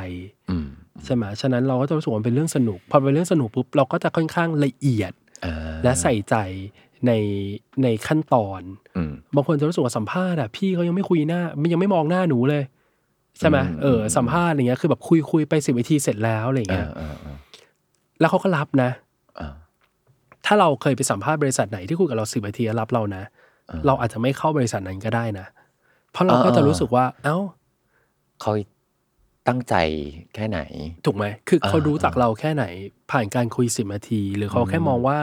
[0.49, 0.67] อืม
[1.05, 5.13] ใช่ไหมฉะนั้นเราก็จะรู้สึกว่ามันเป็นเรื่องสนุก พอเป็นเรื่องสนุกปุ๊บเราก็จะค่อนข้างละเอียด
[5.45, 6.35] อ่าและใส่ใจ
[7.07, 7.11] ใน
[7.83, 8.61] ในขั้นตอน
[8.97, 12.63] อืมบางคนจะรู้สึกว่าสัมภาษณ์อะพี่เขายังไม่คุยหน้ามันยังไม่มองหน้าหนูเลย
[13.39, 17.37] ใช่ไหมอืมเออสัมภาษณ์อย่างเงี้ยคือแบบคุยคุยไปสิบนาทีเสร็จแล้วอะไรอ่าเงี้ยอ่าอ่า
[18.19, 18.89] แล้วเขาก็รับนะ
[19.39, 19.53] อ่า
[20.45, 23.23] ถ้าเราเคยไปสัมภาษณ์บริษัทไหนที่คุยกับเราสิบนาทีแล้วรับเรานะ
[23.85, 25.45] เราอาจจะไม่เข้าบริษัทนั้นก็ได้นะ
[26.11, 27.37] เพราะเราก็อ่าจะรู้สึกว่า เอ้า
[28.41, 28.51] เขา
[29.47, 29.75] ตั้งใจ
[30.35, 30.59] แค่ไหน
[31.05, 32.65] ถูกไหม คือเขาอ่ารู้จักเราแค่ไหน
[33.11, 35.17] ผ่านการคุยสิบนาที หรือเขาแค่มองว่า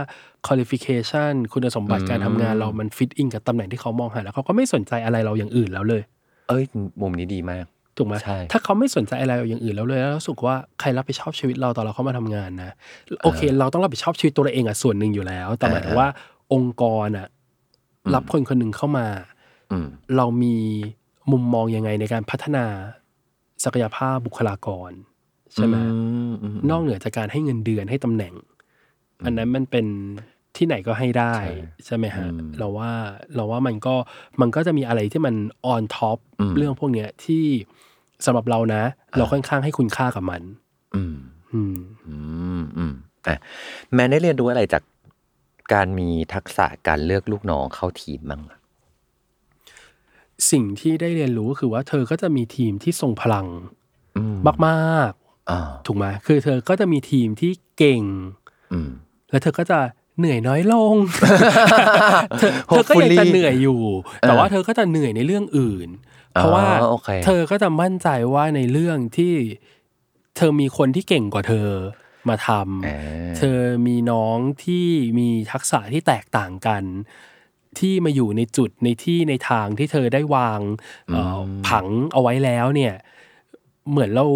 [0.46, 6.02] qualification คุณสมบัติการทำงานเรามันฟิตอินกับตำแหน่งที่เขามองหาแล้วเขาก็ไม่สนใจอะไรเราอย่างอื่นแล้วเลย
[6.48, 6.64] เอ้ย
[7.00, 7.64] มุมนี้ดีมาก
[7.96, 12.72] ถูกไหมใช่ถ้าเขาไม่สนใจอะไรเราอย่างอื่นแล้วเลยแล้วรู้สึกว่าใครรับผิดชอบชีวิตเราตอนเราเข้ามาทำงานนะ
[13.24, 16.08] โอเค เราต้องรับผิดชอบชีวิตตัวเราเองอะส่วนหนึ่งอยู่แล้ว แต่หมายถึงว่า
[16.52, 17.26] องค์กรอะ
[18.14, 19.06] รับคนคนหนึ่งเข้ามา
[19.72, 20.56] อืมเรามี
[21.32, 22.64] มุมมองยังไงในการพัฒนา
[23.64, 24.90] ศักยภาพบุคลากร
[25.54, 25.98] ใช่ไหมอื
[26.42, 28.34] อืมนอกเหนือจากการให้เงินเดือนให้ตำแหน่ง
[29.24, 29.86] อันนั้นมันเป็น
[30.56, 31.52] ที่ไหนก็ให้ได้ใช่
[31.86, 32.90] ใช่ไหมฮะอืมเราว่า
[33.36, 33.94] เราว่ามันก็
[34.40, 35.34] มันก็จะมีอะไรที่มัน
[35.66, 37.44] ออนท็อปอืมเรื่องพวกเนี้ยที่
[38.24, 38.82] สำหรับเรานะ
[39.16, 40.42] เราค่อนข้างให้คุณค่ากับมัน
[40.94, 41.16] อืม
[41.52, 41.76] อืม
[42.08, 42.16] อื
[42.60, 42.92] ม อืม
[43.26, 43.36] อะ
[43.92, 44.82] แมนได้เรียนรู้อะไรจาก
[45.72, 48.58] การมีทักษะการเลือกลูกน้องเข้าทีมบ้างอะ
[50.50, 53.46] สิ่งที่ได้เรียนรู้ก็คือว่าเธอก็จะมีทีมที่ทรงพลัง
[54.16, 54.36] อืม
[54.68, 55.12] มาก
[55.50, 58.02] อ่าๆถูกไหมคือเธอก็จะมีทีมที่เก่ง
[58.72, 58.90] อืม
[59.30, 59.80] แล้วเธอก็จะ
[60.18, 60.94] เหนื่อยน้อยลง
[62.38, 63.82] เธอเธอก็ยัง Hopefully จะเหนื่อยอยู่
[64.20, 65.88] แต่ว่าเธอก็จะเหนื่อยในเรื่องอื่น
[66.34, 69.34] เพราะว่าอ๋อโอเคเธอก็จะมั่นใจว่าในเรื่องที่
[70.36, 71.68] เธอมีคนที่เก่งกว่าเธอ
[72.28, 74.86] มาทอ่าำเธอมีน้องที่
[75.18, 76.84] มีทักษะที่แตกต่างกัน
[77.78, 80.60] ที่มาอยู่ในจุดในที่ในทางที่เธอได้วาง
[81.08, 82.94] เอ่ออผังเอาไว้แล้วเนี่ย
[83.90, 84.26] เหมือนเรา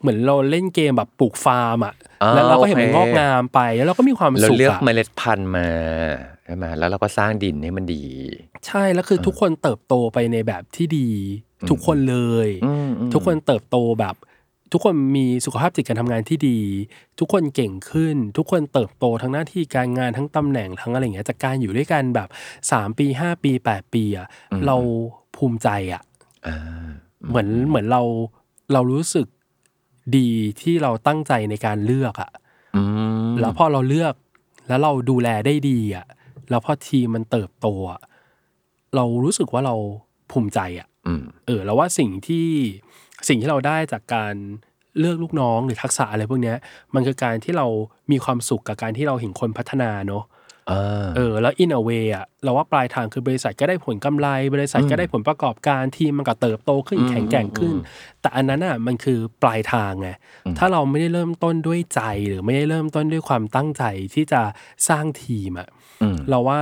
[0.00, 5.68] เหมือนเราเล่นเกมแบบปลูกฟาร์มอะอ่าแล้วเราก็เห็นโอเคมันงอกงามไป แล้วเราก็มีความเราสุขเลือกอะเมล็ดพันธุ์มา
[6.44, 8.04] ใช่ไหมแล้วเราก็สร้างดินให้มันดี
[8.66, 11.08] ใช่แล้วคือทุกคนเติบโตไปในแบบที่ดี
[11.70, 14.14] ทุกคนเลยอืมอืมทุกคนเติบโตแบบ
[14.72, 16.58] ทุกคนมีสุขภาพจิตการทำงานที่ดี
[17.18, 22.28] ทุกคนเก่งขึ้น ทุกคนเติบโตทั้งหน้าที่การงานทั้งตำแหน่งทั้งอะไรอย่างเงี้ยจากการอยู่ด้วยกันแบบ
[22.62, 24.26] 3 ปี 5 ปี 8 ปีอะ
[24.66, 24.76] เรา
[25.36, 26.02] ภูมิใจอะ
[26.46, 26.58] อ่า
[27.28, 28.02] เหมือนเหมือนเรา
[28.72, 29.26] เรารู้สึก
[30.16, 30.28] ดี
[30.60, 32.30] ที่เราตั้งใจในการเลือกอะ
[32.76, 32.82] อื
[33.30, 34.14] มแล้วพอเราเลือก
[34.68, 36.06] แล้วเราดูแลได้ดีอะ
[36.50, 38.00] แล้วพอทีมมันเติบโตอะ
[38.96, 39.74] เรารู้สึกว่าเรา
[40.30, 42.46] ภูมิใจอะอืมเออแล้วว่าสิ่งที่
[43.28, 44.34] สิ่งที่เราได้จากการ
[44.98, 46.56] เลือกลูกน้องหรือทักษะอะไรพวกเนี้ย
[46.94, 47.66] มันคือการที่เรา
[48.10, 50.24] มีความสุขกับการที่เราเห็นคนพัฒนาเนอะ
[50.70, 57.74] อ่าเออแล้ว in a way อะเราว่าปลายทางคือบริษัทก็ได้ผลกำไร บริษัทก็ได้ผลประกอบการทีมมันก็เติบโตขึ้นแข็งแกร่งขึ้น
[58.20, 60.08] แต่อันนั้นอะมันคือปลายทางไง
[60.58, 64.42] ถ้าเราไม่ได้เริ่มต้นด้วยใจหรือไม่ได้เริ่มต้นด้วยความตั้งใจที่จะ
[64.88, 65.68] สร้างทีมอะ
[66.02, 66.60] อืมเราว่า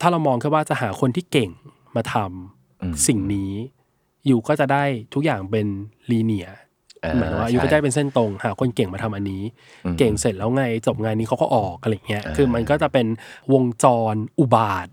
[0.00, 1.50] ถ้าเรามองแค่ว่าจะหาคนที่เก่ง
[1.96, 3.79] มาทำอืมสิ่งนี้อ
[4.30, 5.66] ยู่ก็จะได้ทุกอย่างเป็น
[6.10, 6.48] ลีเนีย
[7.04, 9.42] อ่าหมายถึงว่าใช่อยู่ก็ได้เป็นเส้นตรงหาคนเก่งมาทำอันนี้
[9.98, 13.06] เก่งเสร็จแล้วไงจบงานนี้เขาก็ออกอะไรเงี้ยคือมันก็จะเป็น
[13.52, 14.88] วงจรอุบาท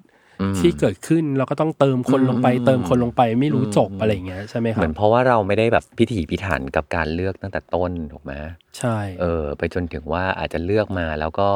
[0.60, 8.34] ที่เกิดขึ้นเราก็ต้องเติมคนลงไปเติมคนลงไปไม่รู้จบอะไรเงี้ยใช่ไหมคเหรัมืบอนเพราะว่าเราไม่ได้แบบพิถีพิถันกับการเลือกตั้งแต่ต้นถูกไหม
[8.78, 11.50] ใช่เออ ไปจนถึงว่าอาจจะเลือกมาแล้วก็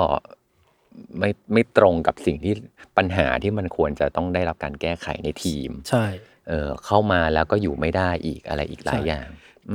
[1.19, 2.53] ไม่ไม่ตรงกับสิ่งที่
[2.97, 6.05] ปัญหาที่มันควรจะต้องได้รับการแก้ไขในทีม ใช่
[6.51, 9.27] เออเข้ามาแล้วก็อยู่ไม่ได้อีกอะไรอีกหลายอย่าง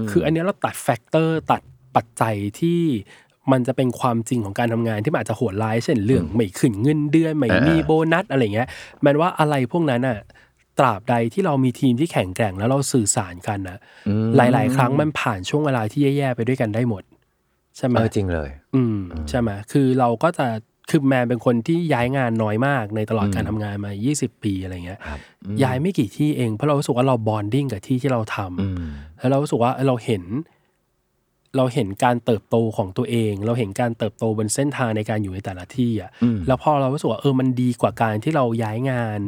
[0.04, 1.62] มคืออันเนี้ยเราตัด factor ตัด
[1.96, 2.80] ปัจจัยที่
[3.52, 8.68] มันจะเป็นความจริงของการทำงานที่มันอาจจะโหดร้ายเช่นเรื่องไม่ขึ้นเงินเดือนไม่มีโบนัสอะไรเงี้ย
[9.02, 10.18] แมนว่าอะไรพวกนั้นอะ
[10.78, 13.78] ตราบใดที่เรามีทีมที่แข็งแกร่งแล้วเราสื่อสารกันนะ
[14.36, 17.02] หลาย ๆ ครั้งมันผ่านช่วงเวลาที่แย่ๆไปด้วยกันได้หมด
[17.76, 18.98] ใช่ไหมเออจริงเลย อืม
[19.30, 20.46] ใช่ไหมคือเราก็จะ
[20.90, 25.20] คือแมนเป็นคนที่ย้ายงานน้อยมากในตลอดการทำงานมา 20 ปีอะไรเงี้ยครับ
[25.62, 28.84] ย้ายไม่กี่ที่เองเพราะเรารู้สึกว่าเราบอนดิ้งกับที่ที่เราทำอืม
[29.18, 30.24] แล้วเรารู้สึกว่าเออเราเห็น
[31.56, 39.20] เราเห็นการเติบโตของตัวเอง เราเห็นการเติบโตบนเส้นทางในการอยู่ในแต่ละที่อะอืมแล้วพอเรารู้สึกว่าเออมันดีกว่าการที่เราย้ายงาน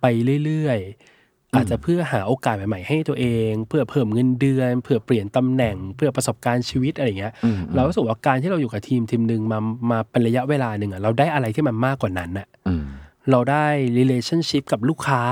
[0.00, 0.06] ไป
[0.44, 1.11] เรื่อยๆ
[1.54, 9.58] อาจจะเพื่อหาโอกาสใหม่ๆให้ตัวเอง เพื่อเพิ่มเงินเดือน เพื่อเปลี่ยนตำแหน่ง เพื่อประสบการณ์ชีวิตอะไรเงี้ยอืมเรารู้สึกว่าการที่เราอยู่กับทีมทีมหนึ่งมา
[9.90, 12.84] มาเป็นระยะเวลาหนึ่งอะเราได้อะไรที่มันมากกว่านั้นอะอืม
[13.30, 13.66] เราได้
[13.98, 15.22] relationship กับลูกค้า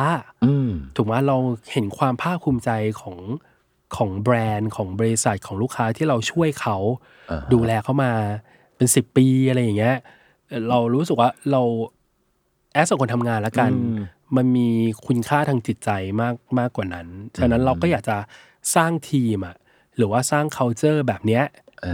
[0.44, 1.36] อืมถูกไหมเรา
[1.72, 3.18] เห็นความภาคภูมิใจของ
[3.96, 6.76] ของแบรนด์ของบริษัทของลูกค้าที่เราช่วยเขา
[7.30, 8.10] อ่าฮะดูแลเขามา
[8.76, 9.96] เป็นสิบปีอะไรอย่างเงี้ย
[10.48, 11.62] เอ่อเรารู้สึกว่าเรา
[12.72, 13.70] แอสคนทำงานแล้วกัน
[14.37, 14.68] มันมี
[15.07, 17.07] คุณค่าทางจิตใจมากมากกว่านั้น
[17.39, 18.16] ฉะนั้นเราก็อยากจะ
[18.74, 19.57] สร้างทีมอะ
[19.97, 21.45] หรือว่าสร้าง culture แบบเนี้ย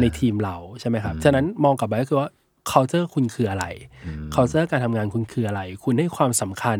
[0.00, 2.28] ในทีมเราใช่ไหมครับ ฉะนั้นมองกลับไปก็คือว่า
[2.70, 3.66] culture คุณคืออะไร
[4.34, 6.78] culture การทำงานคุณคืออะไร คุณให้ความสำคัญ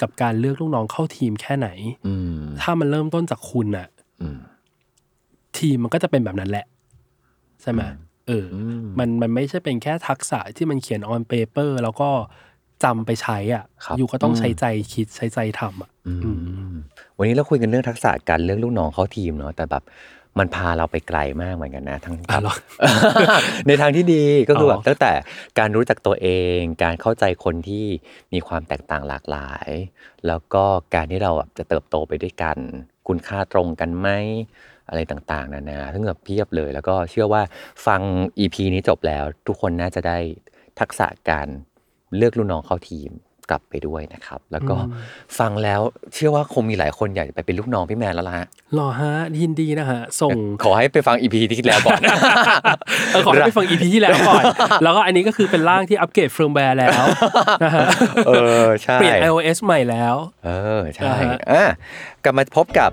[0.00, 1.68] กับการเลือกลูกน้องเข้าทีมแค่ไหน
[2.06, 3.88] อืมถ้ามันเริ่มต้นจากคุณน่ะ
[4.22, 4.38] อืม
[5.58, 6.66] ทีมมันก็จะเป็นแบบนั้นแหละ
[7.62, 7.80] ใช่ไหม
[8.28, 8.56] เอออ
[8.98, 12.10] มันมันไม่ใช่เป็นแค่ทักษะที่มันเขียน on paper แล้วก็
[12.84, 16.12] จำไปใช้อะครับอยู่ก็ต้องใช้ใจคิดใช้ใจทำอะอื
[16.72, 16.74] ม
[17.18, 19.84] วันนี้เราคุยกันเรื่องทักษะการเลือกลูกน้องเข้าทีมเนาะแต่แบบ
[20.38, 22.54] มันพาเราไปไกลมากเหมือนกันนะทั้งอะเหรอ
[23.66, 25.12] ในทางที่ดีก็คือออแบบตั้งแต่
[25.58, 27.84] การรู้จักตัวเอง การเข้าใจคนที่
[28.32, 29.68] มีความแตกต่างหลากหลาย
[30.26, 30.64] แล้วก็
[30.94, 32.58] การที่เราแบบจะเติบโตไปด้วยกัน
[33.08, 34.08] คุณค่าตรงกันไหม
[34.88, 37.42] อะไรต่างๆนานาทั้งแบบเพียบเลย แล้วก็เชื่อว่า
[37.86, 38.00] ฟัง
[38.38, 40.18] EP นี้จบแล้ว ทุกคนน่าจะได้
[40.80, 41.48] ทักษะการ
[42.16, 43.12] เลือกรุ่นน้องเข้าทีม
[43.50, 44.76] กลับไปด้วยนะครับ แล้วก็
[45.38, 45.80] ฟังแล้ว
[46.14, 52.00] เชื่อว่าคงมีหลายคนอยากจะไปเป็นลูกน้องพี่แมนแล้วล่ะฮะหรอฮะยินดีนะฮะส่งขอให้ไปฟัง EP ที่แล้วก่อน
[53.12, 54.44] เออขอให้ไปฟัง EP ที่แล้วก่อน
[54.82, 57.00] แล้วก็อันนี้ก็คือเป็นร่างที่อัปเกรดเฟิร์มแวร์แล้ว
[57.64, 57.86] นะฮะ
[58.26, 58.32] เอ
[58.64, 60.50] อใช่เปลี่ยน iOS ใหม่แล้ว เอ
[60.80, 61.64] อใช่อ่าฮะอะ
[62.24, 62.90] กลับมาพบกับ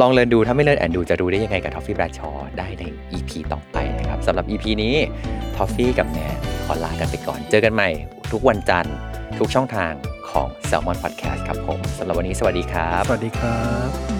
[0.00, 2.82] ลองเรียนดูถ้าไม่ Learn and Do จะรู้ได้ยังไงกับทอฟฟี่แบรดชอว์ได้ใน
[3.12, 4.94] EP ต่อไปนะครับสำหรับ EP นี้
[5.56, 7.88] ทอฟฟี่กับแนนขอลากันไปก่อน เจอกันใหม่
[8.32, 8.94] ทุกวันจันทร์
[9.38, 9.92] ทุกช่องทาง
[10.30, 14.17] ของ Salmon Podcast ครับผมสำหรับวันนี้สวัสดีครับ สวัสดีครับ